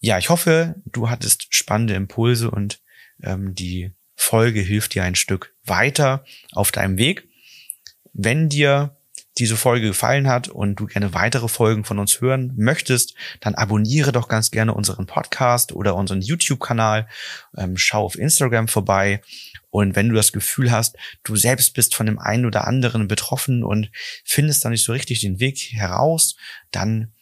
Ja, 0.00 0.18
ich 0.18 0.30
hoffe, 0.30 0.76
du 0.86 1.10
hattest 1.10 1.54
spannende 1.54 1.94
Impulse 1.94 2.50
und 2.50 2.80
ähm, 3.22 3.54
die 3.54 3.92
Folge 4.14 4.60
hilft 4.60 4.94
dir 4.94 5.04
ein 5.04 5.14
Stück 5.14 5.54
weiter 5.64 6.24
auf 6.52 6.72
deinem 6.72 6.98
Weg. 6.98 7.28
Wenn 8.12 8.48
dir 8.48 8.97
diese 9.38 9.56
Folge 9.56 9.88
gefallen 9.88 10.28
hat 10.28 10.48
und 10.48 10.76
du 10.76 10.86
gerne 10.86 11.14
weitere 11.14 11.48
Folgen 11.48 11.84
von 11.84 11.98
uns 11.98 12.20
hören 12.20 12.52
möchtest, 12.56 13.14
dann 13.40 13.54
abonniere 13.54 14.12
doch 14.12 14.28
ganz 14.28 14.50
gerne 14.50 14.74
unseren 14.74 15.06
Podcast 15.06 15.72
oder 15.72 15.94
unseren 15.94 16.20
YouTube-Kanal. 16.20 17.08
Ähm, 17.56 17.76
schau 17.76 18.04
auf 18.04 18.18
Instagram 18.18 18.68
vorbei. 18.68 19.22
Und 19.70 19.96
wenn 19.96 20.08
du 20.08 20.14
das 20.14 20.32
Gefühl 20.32 20.70
hast, 20.70 20.96
du 21.24 21.36
selbst 21.36 21.74
bist 21.74 21.94
von 21.94 22.06
dem 22.06 22.18
einen 22.18 22.46
oder 22.46 22.66
anderen 22.66 23.08
betroffen 23.08 23.62
und 23.62 23.90
findest 24.24 24.64
da 24.64 24.70
nicht 24.70 24.84
so 24.84 24.92
richtig 24.92 25.20
den 25.20 25.40
Weg 25.40 25.58
heraus, 25.72 26.36
dann 26.70 27.12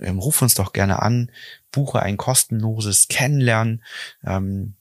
ähm, 0.00 0.18
ruf 0.18 0.42
uns 0.42 0.54
doch 0.54 0.72
gerne 0.72 1.02
an, 1.02 1.30
buche 1.70 2.00
ein 2.00 2.16
kostenloses 2.16 3.08
Kennenlernen. 3.08 3.82
Ähm, 4.24 4.74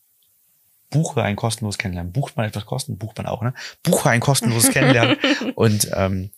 buche 0.89 1.23
ein 1.23 1.35
kostenloses 1.35 1.77
Kennenlernen. 1.77 2.13
Bucht 2.13 2.37
man 2.37 2.45
etwas 2.45 2.65
kosten? 2.65 2.97
Bucht 2.97 3.17
man 3.17 3.25
auch, 3.25 3.41
ne? 3.41 3.53
Buche 3.81 4.09
ein 4.09 4.19
kostenloses 4.19 4.69
Kennenlernen 4.73 5.17
und 5.55 5.89
ähm, 5.93 6.29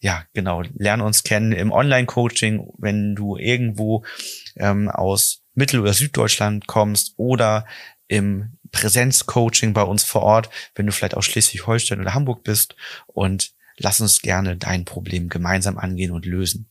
ja, 0.00 0.24
genau, 0.32 0.62
lerne 0.74 1.04
uns 1.04 1.22
kennen 1.22 1.52
im 1.52 1.72
Online-Coaching, 1.72 2.66
wenn 2.78 3.14
du 3.14 3.36
irgendwo 3.36 4.04
ähm, 4.56 4.88
aus 4.88 5.42
Mittel- 5.54 5.80
oder 5.80 5.92
Süddeutschland 5.92 6.66
kommst 6.66 7.14
oder 7.16 7.66
im 8.08 8.56
Präsenzcoaching 8.72 9.72
bei 9.72 9.82
uns 9.82 10.04
vor 10.04 10.22
Ort, 10.22 10.50
wenn 10.74 10.86
du 10.86 10.92
vielleicht 10.92 11.16
aus 11.16 11.24
Schleswig-Holstein 11.26 12.00
oder 12.00 12.14
Hamburg 12.14 12.44
bist 12.44 12.76
und 13.06 13.52
lass 13.76 14.00
uns 14.00 14.22
gerne 14.22 14.56
dein 14.56 14.84
Problem 14.84 15.28
gemeinsam 15.28 15.78
angehen 15.78 16.12
und 16.12 16.26
lösen. 16.26 16.70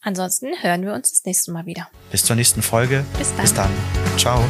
Ansonsten 0.00 0.48
hören 0.60 0.82
wir 0.84 0.92
uns 0.92 1.10
das 1.10 1.24
nächste 1.24 1.50
Mal 1.50 1.64
wieder. 1.64 1.88
Bis 2.10 2.24
zur 2.24 2.36
nächsten 2.36 2.62
Folge. 2.62 3.04
Bis 3.18 3.30
dann. 3.30 3.40
Bis 3.40 3.54
dann. 3.54 3.70
Ciao. 4.18 4.44